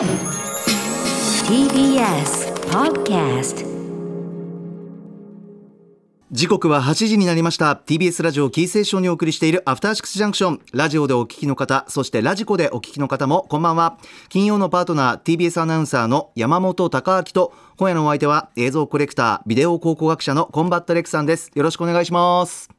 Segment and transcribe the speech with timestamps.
[0.00, 0.08] TBS
[2.70, 3.66] Podcast
[6.30, 7.74] 時刻は8時になりました。
[7.74, 10.60] TBS ラジオキーステーションにお送りしているアフターシックスジャンクション。
[10.72, 13.98] ラジオでお聞きの方そしてラジコでお聞きの方もこんばんは。
[14.30, 21.50] 金曜のパートナー TBS アナウンサーの山本匡晃と今夜のお相手は映像コレクタービデオ考古学者のコンバットレックさんです。
[21.54, 22.70] よろしくお願いします。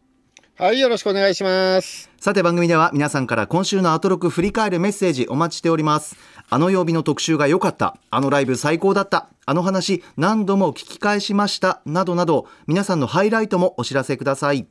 [0.56, 2.12] はい、よろしくお願いします。
[2.22, 6.16] さて番組では皆さんから今週のアトロク振り返るメッセージお待ちしております
[6.54, 7.96] あの曜日の特集が良かった。
[8.10, 9.30] あのライブ最高だった。
[9.46, 11.82] あの話何度も聞き返しました。
[11.86, 14.68] などなど皆さんのハイライトもお知らせください。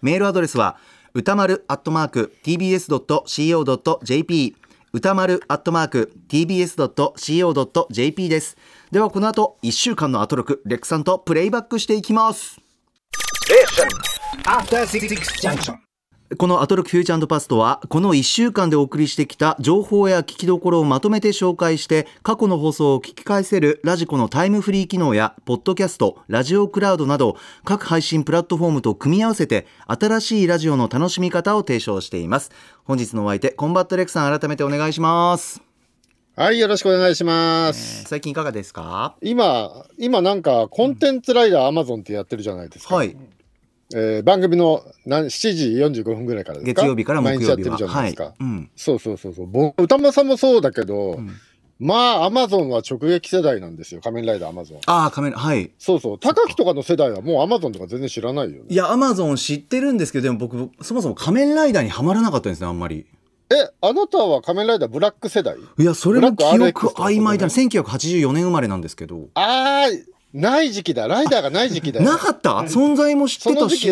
[0.00, 0.78] メールアドレスは
[1.12, 4.56] 歌丸アットマーク tbs.co.jp
[4.94, 8.56] 歌丸アットマーク tbs.co.jp です。
[8.90, 12.58] ではこの後1週間のアトロクレックさんとプレイバックしていきます。
[14.46, 15.83] After Six Junction.
[16.38, 32.50] このアトロクフューチャーパストはこの1週間でお送りしてきた情報や聞きどころをまとめて紹介して過去の放送を聞き返せるラジコのタイムフリー機能やポッドキャストラジオクラウドなど各配信プラットフォームと組み合わせて新しいラジオの楽しみ方を提唱しています
[32.84, 35.62] 本日のお相手コンバットレックさん改めてお願いします、
[36.36, 38.04] はい、よろしくお願いします。
[38.06, 39.14] 最近いかがですか？
[39.20, 42.96] 今、今なんかコンテンツライダーアマゾンってやってるじゃないですか。
[42.96, 43.16] はい
[43.94, 46.82] えー番組の何7時45分ぐらいからですか？
[46.82, 48.24] 月曜日から木曜日は毎日やってるじゃないですか。
[48.24, 49.46] はいうんそうそうそうそう。
[49.46, 51.20] 僕歌間さんもそうだけど、
[51.78, 54.00] まあアマゾンは直撃世代なんですよ。
[54.00, 54.78] 仮面ライダーアマゾン。
[54.86, 56.18] ああカメラはいそうそう。
[56.18, 58.66] 高木とかの世代はもうアマゾンとか全然知らないよね。
[58.68, 63.06] いやアマゾン知ってるんですけどでも僕そもそも仮面ライダーにはまらなかったんですねあんまり
[63.50, 65.56] え、あなたは仮面ライダーブラック世代？
[65.78, 70.02] いやそれも記憶曖昧だな1984年生まれなんですけどあー、
[70.34, 71.06] ない時期だ。
[71.08, 72.06] ライダーがない時期だよ。
[72.06, 72.50] なかった？
[72.66, 73.90] 存在も知ってたし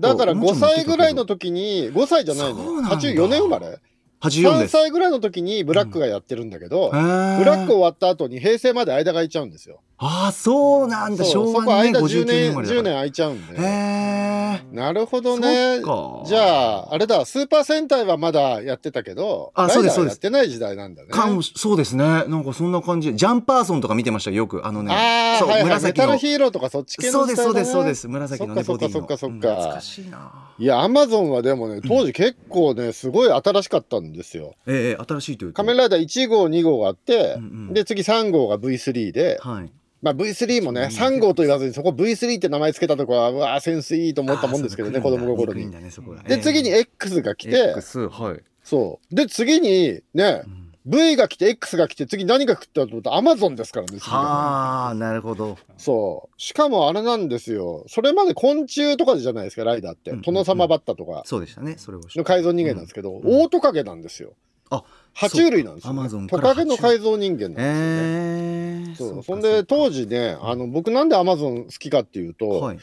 [0.00, 2.96] だから5もうちょっと見てたけど歳ぐらいの時に5歳じゃないのそうなんだ。
[2.96, 3.78] 84年生まれ。
[4.22, 4.72] 84 3です。
[4.72, 9.80] 歳ぐらいの時にブラックがやってるんだけど、ブラック終わった後に平成まで間が空いちゃうんですよ。
[10.02, 11.24] ああそうなんだ。
[11.26, 12.82] 昭和のねそこ間10 59年年生まれだ10から。
[12.82, 13.60] 年空いちゃうんで。
[13.60, 15.80] へえなるほどね。
[16.24, 20.14] じゃあ、あれだ、スーパー戦隊はまだやってたけど、あそうですそうです。
[20.14, 21.08] やってない時代なんだね。
[21.10, 22.04] かもしそうですね。
[22.04, 23.14] なんかそんな感じ。
[23.14, 24.66] ジャンパーソンとか見てましたよよく。
[24.66, 26.06] あのねああ、そう、はいはい、メ紫の。
[26.06, 28.08] タルヒーローとかそっち系のね、そうですそうですそうです。
[28.08, 29.48] 紫のねそっかそっかそっかそっうんか。
[29.50, 30.32] 懐かしいな。
[30.58, 34.54] いや、アマゾンはでもね、当時結構ね、すごい新しかったんですよ。
[34.66, 37.74] ええ新しいというと仮面ライダー1号、2号があって、うんうん。
[37.74, 39.70] で、次3号が V3 で、はい
[40.02, 45.70] まあ V3 もね、3号と言わずにそこ V3 って名前つけたとこは、うわーセンスいいと思ったもんですけどね、子供心に。
[46.26, 48.42] で、次に X が来て、X はい。
[48.62, 49.14] そう。
[49.14, 50.42] で、次にね、
[50.86, 55.58] V が来て X が来て、次何が来たと思ったら Amazon ですからね、はあなるほど。
[55.76, 56.40] そう。
[56.40, 57.84] しかもあれなんですよ。
[57.86, 60.10] それまで昆虫とかじゃないですか、ライダーって。
[60.10, 60.22] うんうん。
[60.22, 61.22] 殿様バッタとか。
[61.26, 62.00] そうでしたねそれを。
[62.14, 64.32] の改造人間なんですけど、オオトカゲなんですよ。
[64.70, 64.84] あ
[65.20, 66.28] 爬虫類なんですよ、ね。
[66.28, 67.70] トカゲの改造人間なんですよね。
[68.88, 69.22] ええそう。
[69.22, 72.78] そんで当時ねあの僕なんでアマゾン好きかっていうと、はい。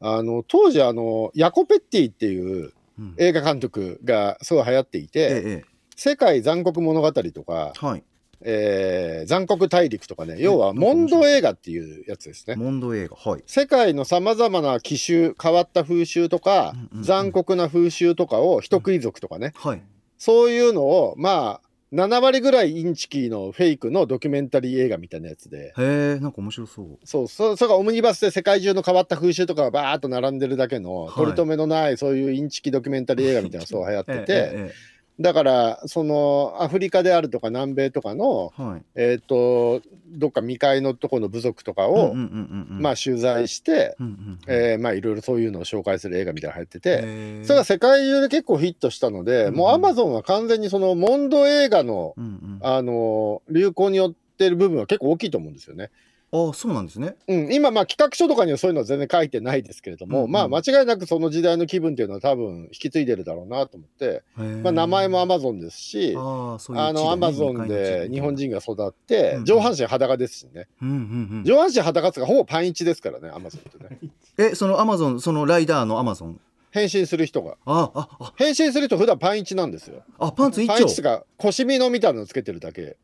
[0.00, 3.14] あの当時あのヤコ・ペッティっていううん。
[3.18, 5.64] 映画監督がすごい流行っていてえええ
[5.96, 8.04] 「世界残酷物語」とかえはい
[8.40, 12.54] 「えー残酷大陸」とかね要はモンド映画っていうやつですね。
[12.56, 13.42] モンド映画はい。
[13.46, 17.02] 世界のさまざまな奇襲変わった風習とか、うんうんうん。
[17.02, 19.82] 残酷な風習とかを人食い族とかね、はい。
[20.16, 21.63] そういうのをまあ
[21.94, 25.72] 7割ぐらいインチキのフェイクのドキュメンタリー映画みたいなやつで。
[25.78, 26.98] へえなんか面白そう。
[27.04, 31.14] そう、そそれがオムニバスで世界中の変わった風習とかがバーッと並んでるだけの、はい。
[31.14, 38.82] 取り留めのないそういうインチキドキュメンタリー映画みたいなのがそう流行ってて、ええええだからそのアフリカであるとか南米とかのはい。
[38.96, 42.76] えっ、とどっか未開のとこの部族とかを、うんうんうんうん。
[42.76, 44.38] うんまあ取材して、うんうんうん。
[44.48, 49.54] えーまあいろいろそういうのを紹介する映画みたいなの入ってて、それが世界中で結構ヒットしたので、うん。
[49.54, 52.58] もうアマゾンは完全にそのモンド映画の、うんうん。
[52.62, 55.90] あの流行によってる部分は結構大きいと思うんですよね。
[56.36, 57.14] あそうなんですね。
[57.28, 60.32] うん、今まあ企画書とかにはそういうのは全然書いてないですけれども、うんうん。
[60.32, 70.66] まあ間違いなくその時代の気分っていうのは多分引き継いでるだろうなと思って、まあ、名前もアマゾンですしあのアマゾンで日本人が育ってうん上半身裸ですしね。
[70.82, 70.96] うんうんう
[71.42, 71.44] ん。
[71.44, 73.98] 上半身裸っていうかほぼパンイチですからねアマゾンってね。
[74.36, 76.40] えそのアマゾンそのライダーのアマゾン
[76.72, 77.56] 変身する人が。
[77.64, 78.32] あああ。
[78.34, 80.02] 変身する人普段パンイチなんですよ。
[80.18, 82.96] あパンツ一パンイチと丁か腰みのみたいなのつけてるだけ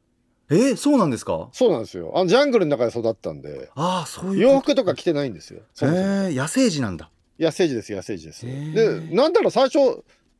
[0.50, 1.48] えそうなんですか？
[1.52, 2.12] そうなんですよ。
[2.14, 3.70] あのジャングルの中で育ったんで。
[3.74, 7.10] ああそういう洋服とか着てないんですよへえ野生児なんだ。
[7.38, 8.46] 野生児です野生児です。
[8.46, 9.08] へー。
[9.08, 9.78] でなんだろう最初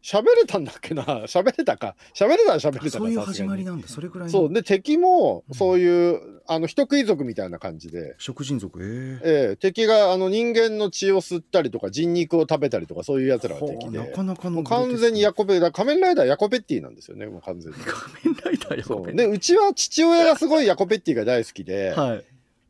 [0.03, 1.03] 喋れたんだっけな？
[1.27, 1.95] 喋れたか？
[2.15, 3.89] 喋れたら喋れたかそういう始まりなんだ。
[3.89, 4.33] それぐらいの。
[4.33, 4.53] そう。
[4.53, 8.83] で敵もそういう、あの人食い族みたいな感じで、食人族？
[8.83, 9.49] ええ。
[9.49, 9.57] ええ。
[9.57, 13.99] 敵があの人間の血を吸ったりとか人肉を食べたりとかそういうやつらが敵で。
[13.99, 17.79] なかなかの完全にヤコベだ仮面ライダーヤコペッティなんですよねもう完全に。
[17.85, 19.13] 仮面ライダーやそう。
[19.13, 22.25] でうちは父親がすごいヤコペッティが大好きで、はい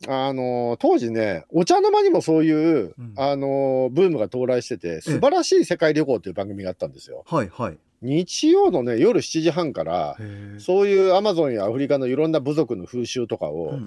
[0.09, 3.13] あのー当時ねお茶の間にもそういう、うん。
[3.17, 7.25] あのーブームが到来してて素晴らしい世界旅行という番組があったんですよ。
[7.27, 7.79] はいはい。
[8.03, 10.17] 日曜のね夜7時半から
[10.59, 13.79] そういうアマゾンやアフリカのいろんな部族の風習とかを、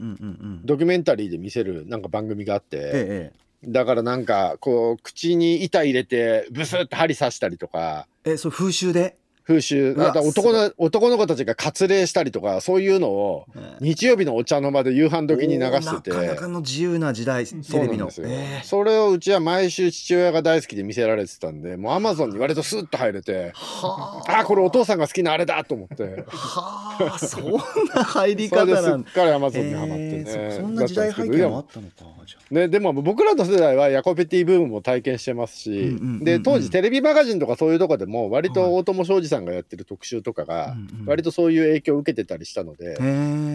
[0.65, 9.15] ドキュメンタリーで見せるなんか番組があって、ええだからなんかこう口に板入れてブスッと針刺したりとかえええそう風習で？
[9.45, 9.94] 風習。
[9.94, 13.45] 男の男の子たちが割礼したりとかそういうのを
[13.81, 16.12] 日曜日のお茶の間で夕飯時に流してて。
[16.12, 17.98] なかなかの自由な時代テそうレビの。
[18.00, 18.63] なんですよ、ええ。
[18.63, 24.40] それをうちは毎週父親が大好きで見せられてたんでもうアマゾンに割とスッと入れてはあ。
[24.40, 26.24] あこれお父さんが好きなあれだと思って。
[26.28, 27.54] はあそん
[27.94, 31.94] な入り それですっ方なんだかりアマゾンにはまってね、ええそそんな時代背景もあったのか
[32.25, 32.54] じゃあ。
[32.54, 40.76] ね、でも僕らの世代はヤコペティブームも体験してますし、で当時テレビマガジンとかそういうとこでも割と大友庄司さんがやってる特集とかが
[41.06, 42.98] 割とそういう影響を受けてたりしたので、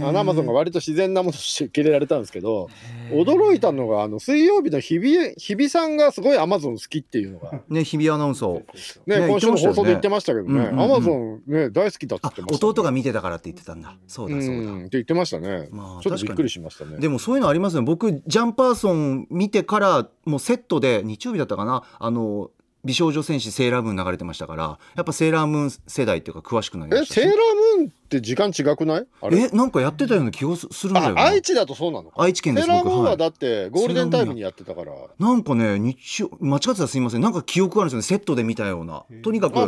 [0.05, 2.69] アマゾンが割と自然なものとして受け入れられたんですけど
[3.11, 7.61] 驚いたのがあの水曜日の日比日比さんがすごいアマゾン好きっていうのが。
[7.69, 8.63] ね日比アナウンサー。
[9.07, 12.71] ね、ね今週の放送で言ってましたけどね、アマゾンね、大好きだって言あってました、ね。
[12.71, 13.97] 弟が見てたからって言ってたんだ。
[14.07, 14.71] そうだそうだ。
[14.73, 15.69] んって言ってましたね。
[15.71, 16.99] まあちょっとびっくりしましたね。
[16.99, 17.83] でもそういうのありますね。
[17.83, 22.51] 僕ジャンパーソン見てからもうセットで日曜日だったかなあの
[22.88, 27.14] 美少女戦士セーラームーン流れてましたからやっぱセーラームーン世代っていうか詳しくなりまえ、した。
[27.17, 27.37] しセーラー
[27.76, 29.06] ムーンって時間違くない？
[29.20, 29.38] あれ？
[29.40, 32.11] えなんかやってたような気がすするんだよあ、な愛知だとそうなの？
[32.11, 32.23] か。
[32.23, 34.93] 愛知県ですセーラームーン僕ははいだってゴールデンタイムにやってたから。
[35.19, 37.20] なんかね日曜間違ってたらすいません。
[37.20, 38.20] なんか記憶があるんですよね。
[38.20, 39.05] セットで見たような。
[39.23, 39.58] とにかく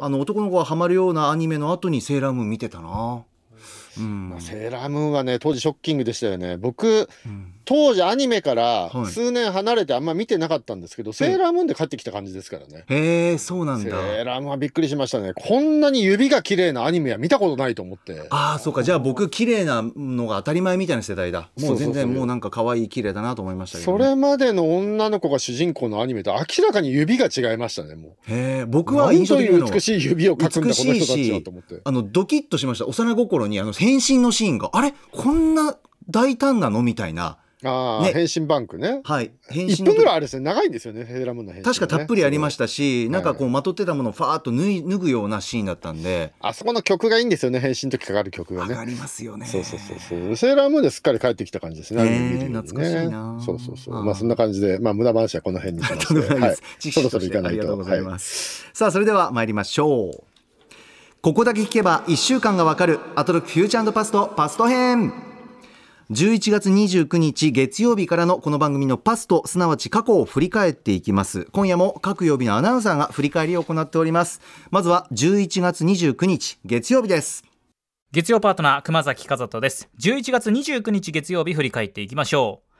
[0.00, 2.88] あ、の男の子がハマるようなアニメの後にセーラームーン見てたな。
[2.88, 3.22] うん
[4.00, 6.56] まあセーラームーンはね当時ショッキングでしたよね。
[6.56, 7.54] 僕うん。
[7.64, 9.06] 当時アニメからはい。
[9.06, 15.32] 数年離れてあんま見てなかったんですけど、セーラームーンで帰ってきた感じですからね、へえそうなんセだーラームーンはびっくりしましたね。
[15.34, 18.26] こんなに指が綺麗なアニメは見たことないと思って。
[18.30, 18.82] ああそうか。
[18.82, 21.50] じゃあ僕綺麗なのが当たり前みたいな世代だ。
[21.60, 31.80] もう全然もうなんか可愛い綺麗だなと思いましたけどね、それまでの女の子が主人公のアニメと明らかに指が違いましたねもへえう僕は印象的なのはなんという美しい指を描くんだこの人たちはと思って。
[31.84, 32.86] あのドキッとしました。
[32.86, 34.94] 幼心にあの変身のシーンがあれ？
[35.10, 35.76] こんな
[36.08, 36.82] 大胆なの？
[36.82, 49.46] みたいなああ、ね変身バンクねはい変身1の分ぐらいあるんですね長いんですよねセーラームの変身、ね、確かたっぷりありましたし、なんかこはうまとってたものをファーッと脱い脱ぐようなシーンだったんで、あそこの曲がいいんですよね変身の時かかる曲がね上がりますよね。
[49.46, 50.36] そうそうそうそう。
[50.36, 52.04] セーラームーンですっかり帰ってきた感じですね。
[52.04, 53.96] ね懐かしいなそうそうそう。
[53.96, 56.14] ああまあそんな感じで、まあ無駄話はこの辺にしまして。
[56.34, 56.56] はい
[56.92, 57.58] そろそろ行かないと。
[57.60, 58.68] ありがとうございはます。
[58.72, 60.31] さあそれでは参りましょう。
[61.24, 65.12] ここだけ聞けば1週間がわかるアトロックフューチャーパストパスト編。
[66.10, 71.44] 11月29日月曜日からのこの番組のパストすなわち過去を振り返っていきます。
[71.52, 74.40] 今夜も各曜日のアナウンサーが振り返りを行っております。
[74.72, 77.44] まずは11月29日月曜日です。
[78.10, 79.88] 月曜パートナー熊崎風斗です。
[80.00, 82.71] 11月29日月曜日振り返っていきましょう。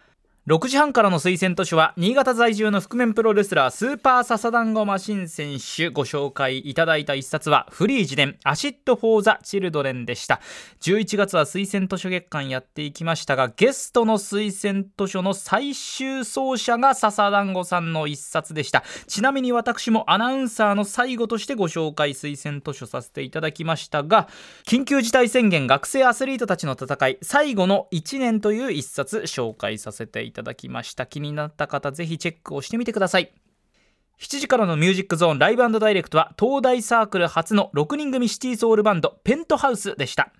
[0.48, 10.40] 6時半からの推薦図書は新潟在住の覆面プロレスラースーパーササダンゴマシン選手ご紹介いただいた一冊はフリー自伝アシッド・フォー・ザ・チルドレンでした。
[10.80, 18.82] 11月は推薦図書月間やっていきましたがゲストの推薦図書の最終走者がササダンゴさんの一冊でした。
[19.06, 24.26] ちなみに私もアナウンサーの最後としてご紹介推薦図書させていただきましたが
[24.66, 30.31] 緊急事態宣言学生アスリートたちの戦い最後の1年という一冊紹介させていただきました。
[30.32, 31.06] ただきました。
[31.06, 33.32] 気になった方ぜひチェックをしてみてください。
[34.20, 40.32] 7時からのミュージックゾーンライブダイレクトは東大サークル初の6人組シティソウルバンドペントハウスでした。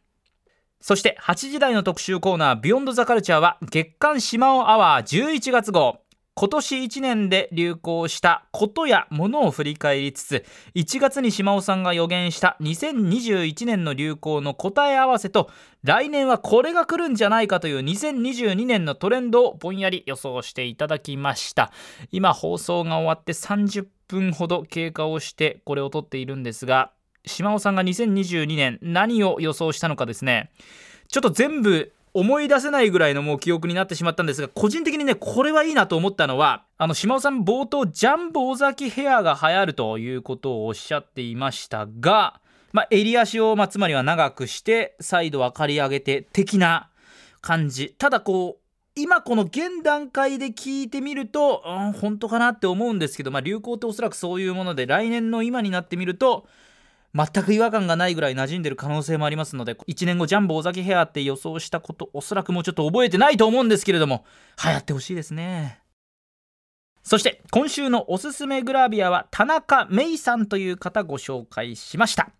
[0.81, 6.02] そして8時台の特集コーナービヨンドザカルチャーは月刊島尾アワー11月号。
[6.35, 15.51] 今年1年で流行したことやものを振り返りつつ1月に島尾さんが予言した2021年の流行の答え合わせと
[15.83, 21.71] 来年はこれが来るんじゃないかという2022年のトレンドをぼんやり予想していただきました。
[22.13, 26.93] 今放送が終わって30分ほど経過をしてこれを撮っているんですが
[27.27, 30.51] 島尾さんが2022年何を予想したのかですね。
[31.09, 42.41] ちょっと全部思い出せないぐらいのもう記憶になってしまったんですが個人的にねこれはいいなと思ったのはあの島尾さん冒頭ジャンボ尾崎ヘアが流行るということをおっしゃっていましたが、
[42.73, 46.91] まあ、襟足を、まあ、つまりは長くして再度は刈り上げて的な
[47.41, 47.95] 感じ。
[47.99, 48.63] ただこう
[48.95, 56.47] 今この現段階で聞いてみると、うん、本当かなって思うんですけど、まあ、流行っておそらくそういうもので来年の今になってみると
[57.15, 64.25] 全く違和感がないぐらい馴染んでる可能性もありますので1年後ジャンボ尾崎ヘアって予想したことおそらくもうちょっと覚えてないと思うんですけれども
[64.65, 65.81] 流行ってほしいですね。
[67.03, 72.31] そして今週のおすすめグラビアは田中芽衣さんという方ご紹介しました。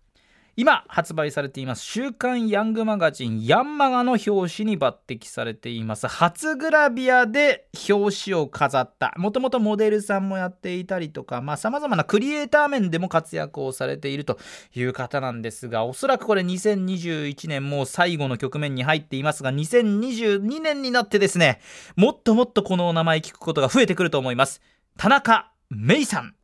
[0.55, 6.07] 今発売されています週刊ヤングマガジンヤンマガの表紙に抜擢されています。
[6.07, 9.13] 初グラビアで表紙を飾った。
[9.17, 14.37] もともとモデルさんもやっていたりとかさまざ、まなクリエイター面でも活躍をされていると
[14.75, 21.59] いう方なんですがおそらくこれ2021年もう最後の局面に入っていますが2022年になってですね
[21.95, 24.61] もっともっとこのお名前聞くことが増えてくると思います。
[24.97, 26.35] 田中芽衣さん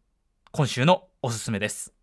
[0.52, 1.99] 今週のおすすめです。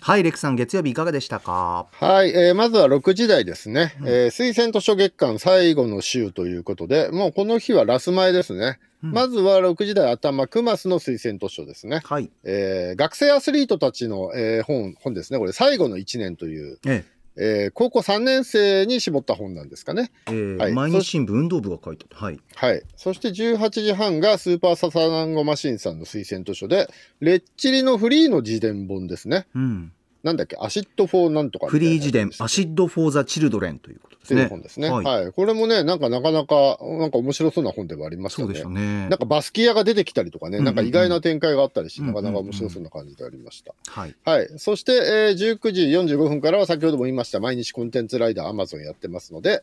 [0.00, 1.86] はい、レクさん、月曜日いかがでしたか？
[1.92, 3.96] はい、えー、まずは6時台ですね。
[4.00, 8.78] うん、えー、推薦図書月間最後の週ということで、もうこの日はラス前ですね。
[9.02, 12.02] うん、まずは6時台頭、クマスの推薦図書ですね。
[12.04, 12.30] はい。
[12.44, 15.38] えー、学生アスリートたちの、えー、本、本ですね。
[15.38, 16.78] これ、最後の1年という。
[16.86, 20.10] えええー、高校3年生に絞った本なんですかね。
[20.26, 22.40] えーはい、毎日新聞運動部が書いてはい。
[22.54, 22.82] はい。
[22.96, 26.88] そして18時半がスーパーササダンゴマシンさんの推薦図書で、
[27.20, 29.46] レッチリのフリーの自伝本ですね。
[29.54, 29.92] うん。
[30.24, 34.46] なんだっけ、アシッド・フォーなんとかフリー自伝、アシッド・フォー・ザ・チルドレンということですね。
[34.46, 35.04] 本ですね、はい。
[35.04, 35.32] はい。
[35.32, 38.54] これもね、なんかなかなか、なんか面白そうな本ではありますよね。
[38.58, 39.08] そうでね。
[39.10, 43.74] なんかバスキアが出てきたりとかね、なんか意外な展開があったりして、なかなか面白そうな感じでありました。
[43.86, 44.14] はい。
[44.24, 44.48] はい。
[44.56, 49.62] そして、えー、19時45分からは先ほども言いました、毎日コンテンツライダーアマゾンやってますので、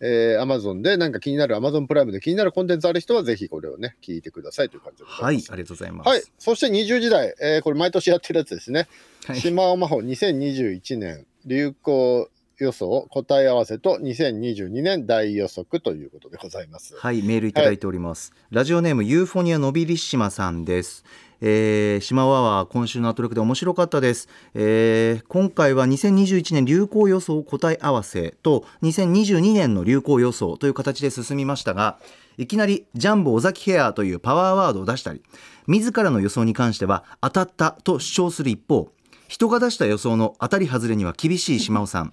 [0.00, 6.08] えー、アマゾンでなんか気になる、アマゾンプライムで気になるコンテンツある人はぜひこれをね、聞いてくださいという感じではい、ありがとうございます。
[6.08, 6.22] はい。
[6.38, 8.88] そして20時代、えー、これ毎年やってるやつですね。
[9.26, 12.30] はい、島尾真帆2021年流行
[12.64, 16.96] 予想答え合わせと2022年大予測ということでございます。
[16.96, 18.32] はい、メールいただいております。
[18.32, 21.04] はい、ラジオネームユーフォニアのびりしまさんです。
[21.40, 31.98] えー、島ワは今週のアトロクで面白かったです、えー、今回は2021年流行予想答え合わせと2022年の流行予想という形で進みましたが
[32.38, 35.22] いきなりジャンボ尾崎ヘアというパワーワードを出したり
[35.66, 38.90] 自らの予想に関しては当たったと主張する一方
[39.28, 42.12] 人が出した予想の当たり外れには厳しい島尾さん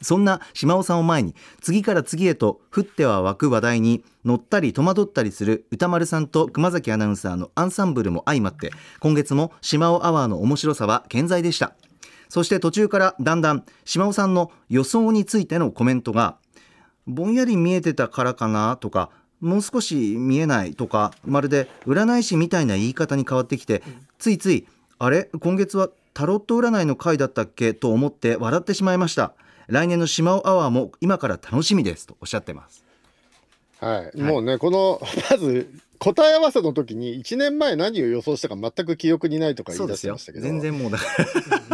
[0.00, 8.70] そんな島尾さんを前に次から次へと降っては湧く話題に乗ったり戸惑ったりする歌丸さんと熊崎アナウンサーのアンサンブルも相まって
[9.00, 11.74] 今月も島尾アワーの面白さは健在でした。
[12.28, 16.36] そして途中からだんだん島尾さんの予想についてのコメントが
[17.06, 19.10] ぼんやり見えてたからかなとか
[19.40, 23.82] もう少し見えないとかまるで占い師みたいな言い方に変わってきて
[24.18, 24.66] ついつい
[24.98, 25.30] あれ？
[25.38, 27.74] 今月はタロット占いの回だったっけ？
[27.74, 29.34] と思って笑ってしまいました。
[29.68, 32.84] 来年の島尾アワーも今から楽しみですとおっしゃってます。
[33.80, 35.68] はい、はい、もうねこのまず
[36.04, 40.44] 答え合わせの時に1年前何を予想したか全く記憶にないとか言い出してましたけど。
[40.44, 40.98] 全然もうだ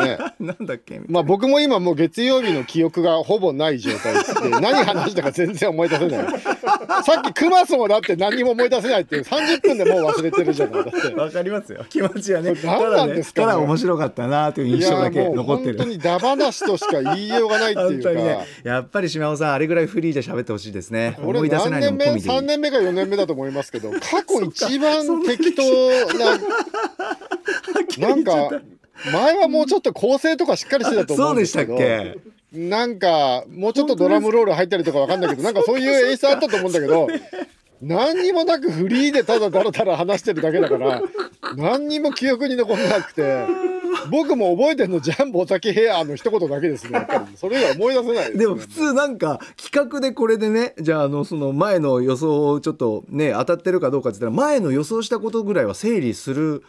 [0.05, 0.19] ね。
[0.39, 1.01] なんだっけ？
[1.09, 6.27] まあ僕も今もう月曜日の記憶がほぼない状態で 何話したか全然思い出せない。
[7.03, 10.85] さっきクマスもだって何も思い出せないっていう30分でもう忘れてるじゃない。
[10.85, 11.15] だって。
[11.15, 11.85] わかりますよ。
[11.89, 12.55] 気持ちはね。
[12.63, 15.79] 何なんですか、ね、ただ面白かったなという印象だけ残ってる。
[15.79, 21.19] 本当にダ話としか言いようがないっていうか、ね、やっぱり島尾さんあれぐらいフリーで喋ってほしいですね。
[21.21, 22.71] 思い出せないのも込みで3年目？
[22.71, 23.91] か4年目だと思いますけど
[24.25, 25.63] 過去一番適当
[26.19, 26.39] な
[28.09, 28.61] なんか
[29.13, 31.79] 前はもうちょっと構成とかしっかりしてたと思うんですけど
[32.53, 37.07] なんか、もうちょっとドラムロール入ったりとかわかんないけど、 なんかそういう演出あったと思うんだけど、
[37.81, 41.01] 何にもなくフリーでただだらだら話してるだけだから、
[41.57, 43.47] 何にも記憶に残んなくて、
[44.11, 47.37] 僕も覚えてるのジャンボ竹ヘアの一言だけですね、やっぱり。
[47.37, 56.65] それ以外思い出せないで、ね、でも普通なんか企画でこれでね、じゃああのその前の予想をちょっとね、当たってるかどうかって言ったら、前の予想したことぐらいは整理する。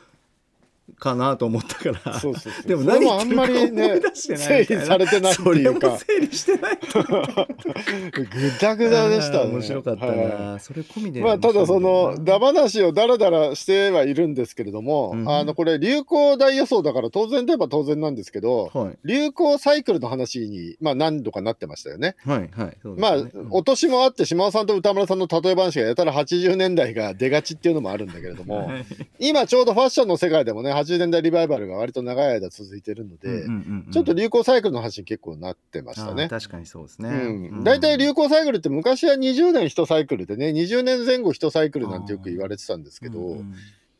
[1.01, 2.19] かなと思ったから。
[2.19, 2.67] そうそうそう。
[2.67, 5.97] でも何あんまりね整理されてないっていうか。
[5.97, 6.79] 整理してない
[8.11, 22.15] ぐだぐだでした、ね、面白かったな、はい、それ込みでまあただそのだ話をだらだらしてはいるんですけれども、うん、あのこれ流行大予想だから当然といえば当然なんですけど、はい、流行サイクルの話にまあ何度かなってましたよね。
[22.25, 23.15] はいはい、ね、まあ、
[23.49, 28.85] お年もあって島尾さんと歌村さんの例え話がやたら80年代が出がちっていうのもあるんだけれども、はい、
[29.19, 33.45] 今ちょうどファッションの世界でもね80年代リバイバルが割と長い間続いてるので、
[33.91, 36.27] ちょっと流行サイクルの話に結構なってましたね。
[36.29, 37.09] 確かにそうですね。
[37.63, 43.43] 大、う、体、ん、流行サイクルって昔は20年1サイクルでね、20年前後1サイクルなんてよく言われてたんですけど、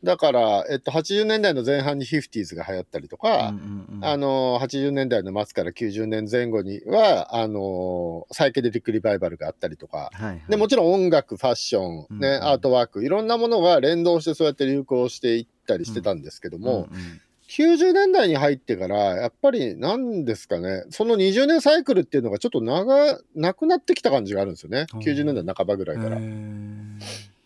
[0.02, 4.04] だから、えっと、80年代の前半に 50s が流行ったりとか、うんうんうん。
[4.04, 10.42] あの80年代の末から90年前後にはあのサイケデリックリバイバルがあったりとか、はいはい。
[10.48, 12.44] でもちろん音楽ファッション、ねうんうん。
[12.44, 17.20] アートワークいろんなものが連動してそうやって流行していったりしてたんですけども、うんうん
[17.52, 26.16] 90年代に入ってからやっぱり何ですかねその20年サイクルっていうのがちょっと長なくなってきた感じがあるんですよね、うん90年代半ばぐらいから。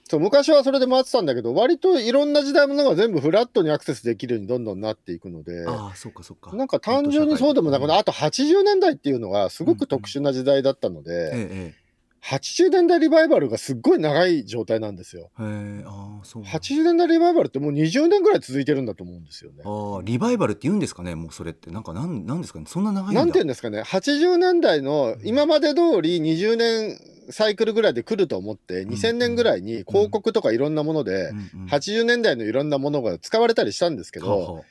[0.09, 5.67] そう昔はそれで回ってたんだけど割といろんな時代ものが全部フラットにアクセスできるようにどんどんなっていくので。
[5.67, 6.55] ああそうかそうか。
[6.55, 11.86] なんか単純にそうでもなくなあと80年代っていうのがすごく特殊な時代だったので、ええ
[12.27, 15.31] 80年代リバイバルがすっごい長い状態なんですよ。
[15.39, 16.59] ええへえああそうなんだ。
[16.59, 19.63] 80年代リバイバルってもう20年ぐらい続いてるんだと思うんですよね。
[19.65, 21.71] ああリバイバルって言うんですかねもうそれって。
[21.71, 23.21] なんかなんなんですかねそんな長いんだ。
[23.21, 26.99] なんていうんですかね80年代の今まで通り20年
[27.31, 31.69] サイクルぐらいで来ると思って2000年ぐらいに広告とかいろんなものでうんうん。
[31.69, 34.63] 80年代のいろんなものが使われたりしたんですけはあどはあ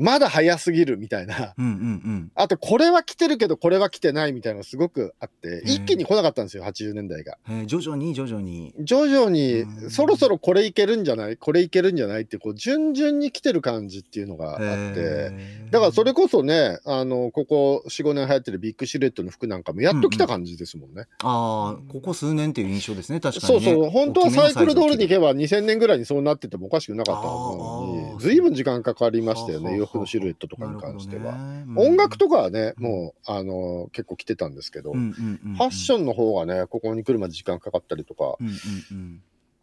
[0.00, 1.54] まだ早すぎるみたいな。
[1.58, 2.32] うんうんうん。
[2.34, 7.36] あとこれは来てるけどこれは来てないみたいなのがすごくあってうん一気に来なかったんですよ80年代が。
[7.48, 8.74] えー徐々に徐々に。
[8.80, 9.90] 徐々にうん。
[9.90, 11.36] そろそろこれいけるんじゃない？
[11.36, 12.22] これいけるんじゃない？
[12.22, 14.58] ってこう順々に来てる感じっていうのがあっ
[14.94, 15.30] て。
[15.70, 21.04] だからそれこそねあのここ45年流行ってるビッグシルエットの服なんかもやっと来た感じですもんね。
[21.22, 23.64] ああここ数年っていう印象ですね確かにね。
[23.64, 31.32] そうそう本当はサイクル通りに行けけば2000年ぐらいにそうなっててもおかしくなかったはずなのに随分時間かかりましたよね洋服のシルエットとかに関しては。
[31.32, 38.54] は音楽とかかはねもうあの結構来てたんですけど、フファッションの方がねここに来るまで時間かかったりとかうんうん
[38.92, 39.22] うん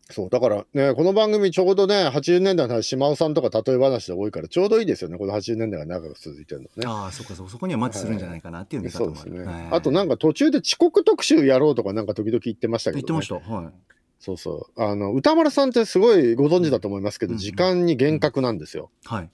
[0.10, 6.86] そう、だからね、この番組ちょうどね、80年代の話、島尾さんとか例え話で多いから、ちょうどいいですよね、この80年代が長く続いてるのね。
[6.86, 9.40] ああそっかそそこにはマッチするんじゃないかなっていう見方もあそうですね。
[9.40, 13.02] るはいあとなんか途中で遅刻特集やろうとかなんか時々言ってましたけど、ね。
[13.02, 13.70] 言ってましたはい
[14.20, 14.82] そうそう。
[14.82, 18.90] あの、歌丸さんってすごいご存知だと思いますけど、うん時間に厳格なんですよ。
[19.06, 19.30] はい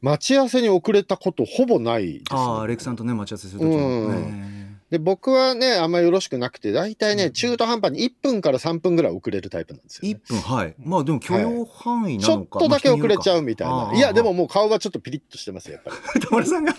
[0.00, 2.24] 待ち合わせに遅れたことほぼないです、ね。
[2.30, 4.61] ああレクさんとね待ち合わせする時もうんね
[4.92, 10.20] で、僕はね、あんまよろしくなくて、大体ね、うん中途半端に1分から3分ぐらい遅れるタイプなんですよ、ね。
[10.28, 10.34] 1。
[10.34, 10.74] 分はい。
[10.78, 13.92] まあでも許容範囲なちょっのかとだけ遅れちゃうみみたいな。
[13.94, 15.96] いや、でももう顔はちょっとピリッとしてますよ、やっぱり。
[16.20, 16.74] 歌丸さんが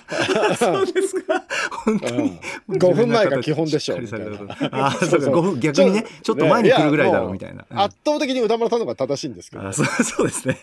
[0.56, 1.44] そうですか。
[1.86, 2.40] 本当に。
[2.68, 2.78] うん。
[2.78, 5.08] 5分前が基本でしょしっかりされたみことああそうか。
[5.10, 5.36] そうそう。
[5.36, 7.66] 5分逆にねちょっと前に来るぐらいだろうみたいな。
[7.68, 9.68] うん圧倒的に歌丸さんの方が正しいんですけど。
[9.68, 10.60] あそう そうですね。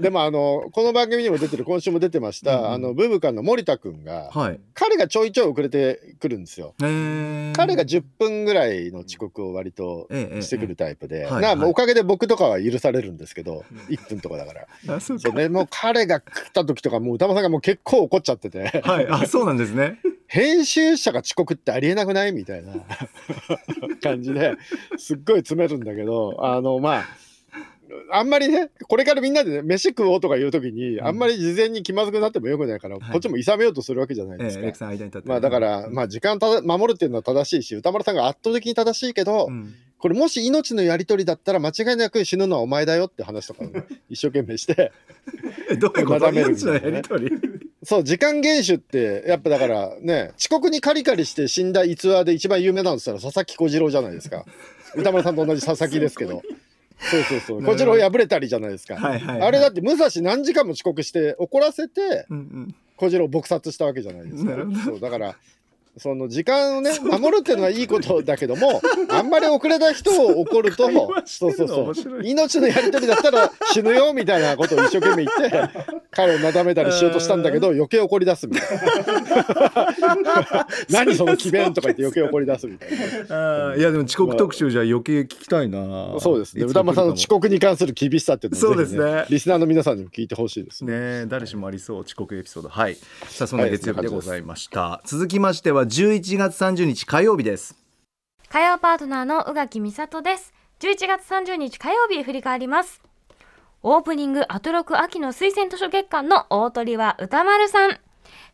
[0.00, 2.72] でもあのこの番組にも出てる今週も出てました、うん。
[2.72, 4.60] あのブーブカンの森田君が、はい。
[4.72, 6.74] 彼がちょいちょい遅れてくるんですよ。
[6.80, 6.93] えー
[7.56, 10.08] 彼が10分ぐらいの遅刻を割と
[10.40, 14.96] してくるタイプで、はいなおかげで僕とかは許されるんですけど、1分とかだから。
[14.96, 19.06] あそうね、もう彼が来た時とかもう歌丸さんがもう結構怒っちゃってて、はい。
[19.08, 19.98] あそうなんですね。
[20.26, 22.32] 編集者が遅刻ってありえなくない？
[22.32, 22.72] みたいな
[24.02, 24.54] 感じで
[24.96, 27.04] すっごい詰めるんだけどあのまあ
[28.10, 31.06] あんまりねこれからみんなでね飯食おうとか言う時に、うん。
[31.06, 33.12] あんまり事前に気まずくなってもよくないから、はい。
[33.12, 34.60] こっちも諌めようとするわけじゃないですか。
[34.60, 39.74] ええレクさん間に立ってまあだから、まあ時間た守るっていうのは正しいし歌丸さんが圧倒的に正しいけど、うん。
[39.98, 44.92] これもし命のやり取りだったら間違いなく死ぬのはお前だよって話とかをね、 一生懸命して
[45.70, 46.20] え どういうこと？
[46.20, 47.30] なだめるみ命のやりとり？
[47.82, 54.44] そう、時間厳守って、やっぱだからね、遅刻にカリカリして死んだ逸話で一番有名なのって言ったら佐々木小次郎じゃないですか。
[54.94, 56.42] 歌丸さんと同じ佐々木ですけど。
[56.98, 57.62] そうそうそう。
[57.62, 57.84] なるほど。
[57.84, 58.94] 小次郎破れたりじゃないですか。
[58.94, 59.48] はいはいはい。
[59.48, 62.74] あれだって武蔵何時間も遅刻して怒らせてうんうん。
[62.96, 64.52] 小次郎を撲殺したわけじゃないですか。
[64.84, 65.36] そうだから
[65.96, 68.80] その時間をね守るっていうのはいいことだけども
[69.10, 70.88] あんまり遅れた人を怒ると
[71.24, 72.24] そうそうそう。
[72.24, 75.70] 命のやり取りだったら死ぬよみたいなことを一生懸命言って
[76.10, 80.66] 彼をなだめたりしようとしたんだけど余計怒り出すみたいな。
[80.90, 82.90] 何その詭弁とか言って余計怒り出すみたい
[83.28, 83.74] な。
[83.76, 86.16] いやでも遅刻特集じゃ余計聞きたいな。
[86.20, 86.64] そうですね。
[86.64, 89.26] 歌間さんの遅刻に関する厳しさってそうですね。
[89.28, 91.26] リスナーの皆さんにも聞いてほしいですね。
[91.26, 92.68] 誰しもありそう遅刻エピソード。
[92.68, 92.96] はい。
[93.28, 97.76] さあそんな月曜日でございました、続きましては11月30日火曜日です。
[98.48, 100.52] 火曜パートナーの宇垣美里です。
[100.80, 103.00] 11月30日火曜日振り返ります。
[103.82, 107.98] オープニングアトロク秋の推薦図書月間の大鳥は歌丸さん。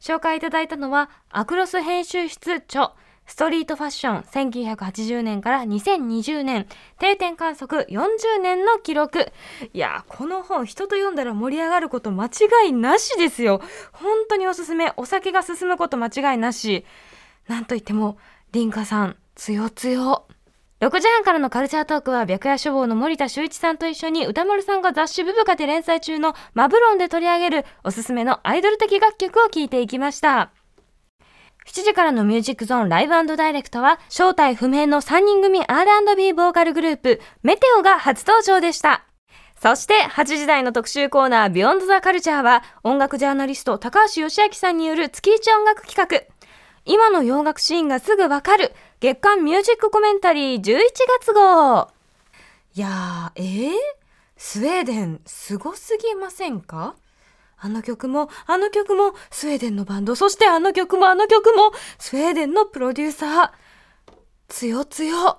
[0.00, 2.92] 紹介いただいたのはアクロス編集室著
[3.26, 6.66] ストリートファッション1980年から2020年
[6.98, 9.30] 定点観測40年の記録。
[9.72, 12.30] いやこの本人と読んだら盛り上がること間違
[12.70, 13.60] いなしですよ。
[13.92, 16.84] 本当におすすめお酒が進むこと間違いなし。
[17.50, 18.16] なんといっても
[18.52, 20.28] 凛花さんつよつよ
[20.80, 30.52] 6時半からのカルチャートークは白夜書房の森田修一さんと一緒に歌丸さんが雑誌ブブカで連載中のマブロンで取り上げるおすすめのアイドル的楽曲を聴いていきました。
[31.66, 39.04] 7時からのミュージックゾーンライブダイレクトは正体不明の3人組 R&B ボーカルグループメテオが初登場でした。
[39.60, 45.96] そして8時台の特集コーナービヨンドザカルチャーは音楽ジャーナリスト高橋義明さんによる月一音楽企
[46.28, 46.39] 画
[46.84, 48.72] 今の洋楽シーンがすぐわかる。
[49.00, 50.78] 月間ミュージックコメンタリー11
[51.20, 51.88] 月号。
[52.74, 53.72] いやーえー、
[54.36, 56.94] スウェーデンすごすぎませんか？
[57.58, 63.50] あの曲も、あの曲も、スウェーデンのバンド、そしてあの曲も、あの曲も、スウェーデンのプロデューサー。
[64.48, 65.38] 強強。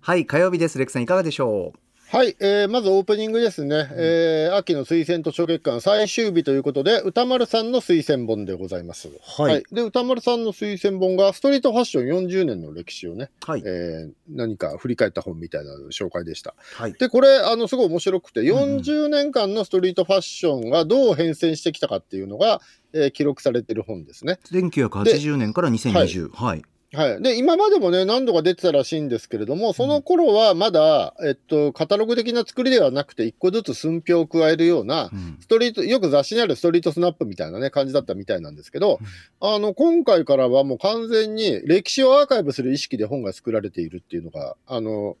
[0.00, 0.76] はい火曜日です。
[0.78, 1.78] レクさんいかがでしょう？
[2.10, 9.10] はい、えーまずオープニングですね、えー秋の推薦図書月間最終日ということで歌丸さんの推薦本でございます。
[9.22, 9.62] はい。
[9.70, 13.62] で歌丸さんの推薦本がストリートファッション40年の歴史をね、はい。
[13.66, 16.54] えー何か振り返った本みたいな紹介でした。
[16.76, 16.94] はい。
[16.94, 18.56] でこれあのすごい面白くてんうん。
[18.78, 22.62] 40年間のストリートファッションがどう変遷してきたかっていうのが、
[22.94, 24.38] えー記録されてる本ですね。
[24.50, 26.56] 1980年から2020はい。
[26.56, 35.36] はい、で今までもね何度か出てたらしいんですけれどもその頃はまだ、えっと、カタログ的な作りではなくて一個ずつ寸評を加えるようなうん。
[35.40, 39.00] ストリートよく雑誌にあるストリートスナップみたいなね感じだったみたいなんですけど、
[39.40, 45.16] あの今回からはもう完全に歴史をアーカイブする意識で本が作られているっていうのがあの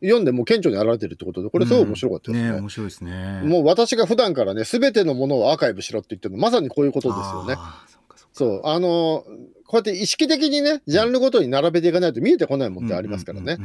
[0.00, 2.52] 読んでもう顕著に現れてるってことでこれすごい面白かったですね。
[2.52, 3.42] ね面白いですね。
[3.44, 7.54] もう私が普段からね全てのものをアーカイブしろって言ってるのまさにこういうことですよね。
[7.54, 8.16] そっかそっか。
[8.32, 9.24] そう、あの
[9.68, 13.58] こうやって意識的にね、ジャンルごとに並べていかないと見えてこないもんってありますからね。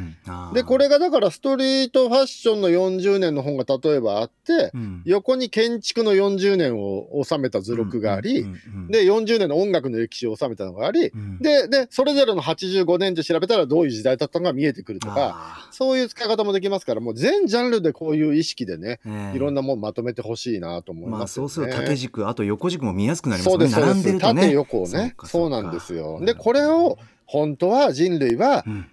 [0.53, 5.01] で、これがだからストリートファッションの40年の本が例えばあって、うん。
[5.05, 8.45] 横に建築の40年を収めた図録があり、
[8.89, 18.99] で、40年の音楽の歴史を収めたのがあり、うんで、で、それぞれの85年で調べたらどういう時代だったのが見えてくるとか、あそういう使い方もできますから、もう全ジャンルでこういう意識でね、
[19.33, 21.49] いろんなもんまとめてほしいなと思いまあますよね。
[21.49, 23.51] そうすると縦軸あと横軸も見やすくなりますね。
[23.51, 24.13] そうです、そうです。
[24.13, 24.19] ね。
[24.19, 25.15] 縦横をね。
[25.25, 26.17] そうなんですよ。
[26.19, 28.87] うんで、これを本当は人類はう、ん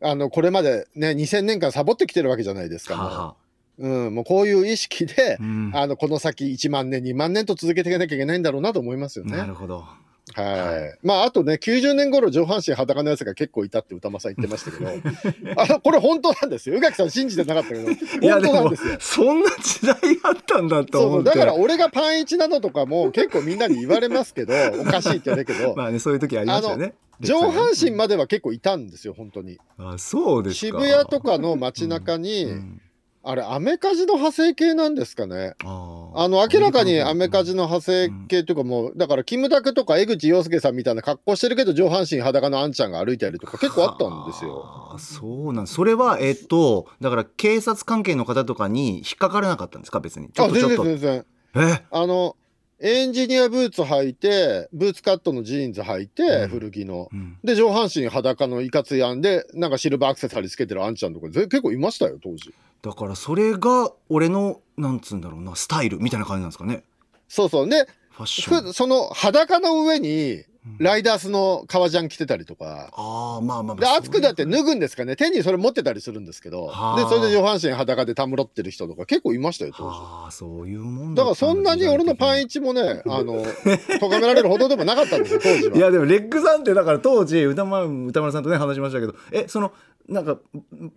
[0.00, 3.34] あの、これまでね、2000年間サボってきてるわけじゃないですか。
[3.78, 9.36] うん、もうこういう意識でう、んあの、この先1万年、2万年と続けていかなきゃいけないんだろうなと思いますよね。
[9.36, 9.84] なるほど
[10.34, 11.06] はい。
[11.06, 14.90] まあ、あとね、90年頃上半身裸のやつが結構いたって歌間さん言ってましたけど、
[15.56, 16.76] あの、これ本当なんですよ。
[16.76, 18.96] 宇垣さん信じてなかったけど、本当なんですよ。
[18.98, 21.24] そんな時代あったんだとそうそう。
[21.24, 29.58] だから俺がパンイチなのとかも 結構みんなに言われますけど、おかしいって言われるけど、 まあねそういう時ありましたよね上半身までは結構いたんですよ、本当に。
[29.78, 32.80] あそうですか渋谷とかの街中に、うん
[33.28, 35.54] あれ、アメカジの派生系なんですかね？
[35.64, 44.64] ああの、明らかにアメカジジの派生系というかもう、だから、キムタクとか江口洋介さんみたいな格好してるけど、上半身裸のあんちゃんが歩いたりとか結構あったんですよ。
[44.92, 50.00] あそうなんそれはえっとだから警察関係の方とかに引っかからなかったんですか？
[50.00, 51.26] 別にあ、全然全然。
[51.54, 51.84] え？
[51.90, 52.36] あの、
[52.80, 57.08] エンジニアブーツ履いて、ブーツカットのジーンズ履いて、うん古着の。
[57.12, 62.52] うんで、上半身裸のいかつやんで、なんかシルバーアクセサリーつけてるあんちゃんとか、ぜ結構いましたよ、当時。
[62.82, 66.84] だからそれが俺のなんつうんだろうなスタイルみたいな感じなんですかね。
[67.28, 67.68] そうそう。
[67.68, 68.62] で、ファッション。
[68.64, 70.78] ふその裸の上にうん。
[70.78, 75.14] ライダースの革ジャン着てたりとか、ああまあまあまあくなって脱ぐんですかね。
[75.14, 76.66] 手にそれ持ってたりするんですけど。
[76.66, 76.96] はあ。
[76.96, 79.88] でそれで上半身裸でたむろってる人とか結構いましたよ当時。
[79.90, 83.44] はあそういうもんだからそんなに俺のパンイイチもねあの
[84.00, 85.76] 咎められるほどでもなかったんですよ当時は。
[85.76, 89.14] いやでもレッグさんってだから当時歌丸歌丸さんとね話しましたけど。
[89.30, 89.72] えその
[90.08, 90.38] なんか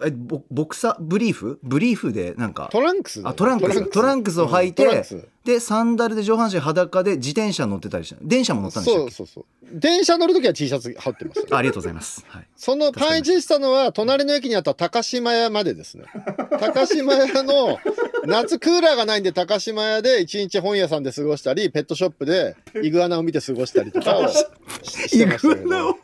[0.06, 1.60] えボボクサブリーフ？
[1.64, 2.70] ブリーフでなんか。
[2.72, 3.90] トランクスあトランクス。
[3.90, 4.42] トランクス。
[4.42, 9.46] を履いて、うんトランクスでサンダルで上半身裸で自転車乗ってたりして電車も乗ったんでしそうそうそう。
[9.72, 16.06] 電車乗るときは T シャツ羽織ってましたよあありがとうございます、はい、そのパンイチしたのは隣の駅にあった高島屋までですね。
[16.60, 17.80] 高島屋の
[18.26, 24.46] 夏クーラーがないんで高島屋で一日本屋さんで過ごしたりペットショップでイグアナを見て過ごしたりとかをし
[24.84, 25.98] してましたけど。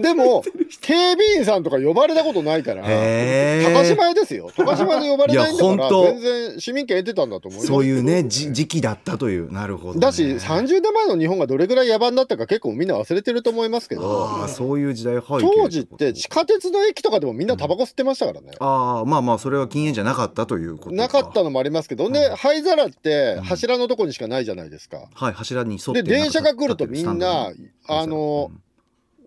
[0.00, 0.42] でも
[0.80, 4.50] 警備員さんとか呼ばれたことないから高島屋ですよ。
[4.56, 9.52] 高島屋で呼ばれないんだから全然市民権得てたんだと思いますそういうねじ時期だったという。
[9.52, 14.26] なるほど、ね、だし30年前の日本がどれぐらい野蛮だったか結構みんな忘れてると思いますけど。
[14.42, 23.42] ああそういう時代背景当時って地下鉄の駅とかでもみんなタバコ吸ってましたからね、ああまあまあそれは禁煙じゃなかったということなかったのもありますけど、ね灰皿ってうん。
[23.42, 25.08] 柱のとこにしかないじゃないですか。
[25.14, 27.52] はい柱に沿ってで電車が来るとみんな
[27.86, 28.50] あの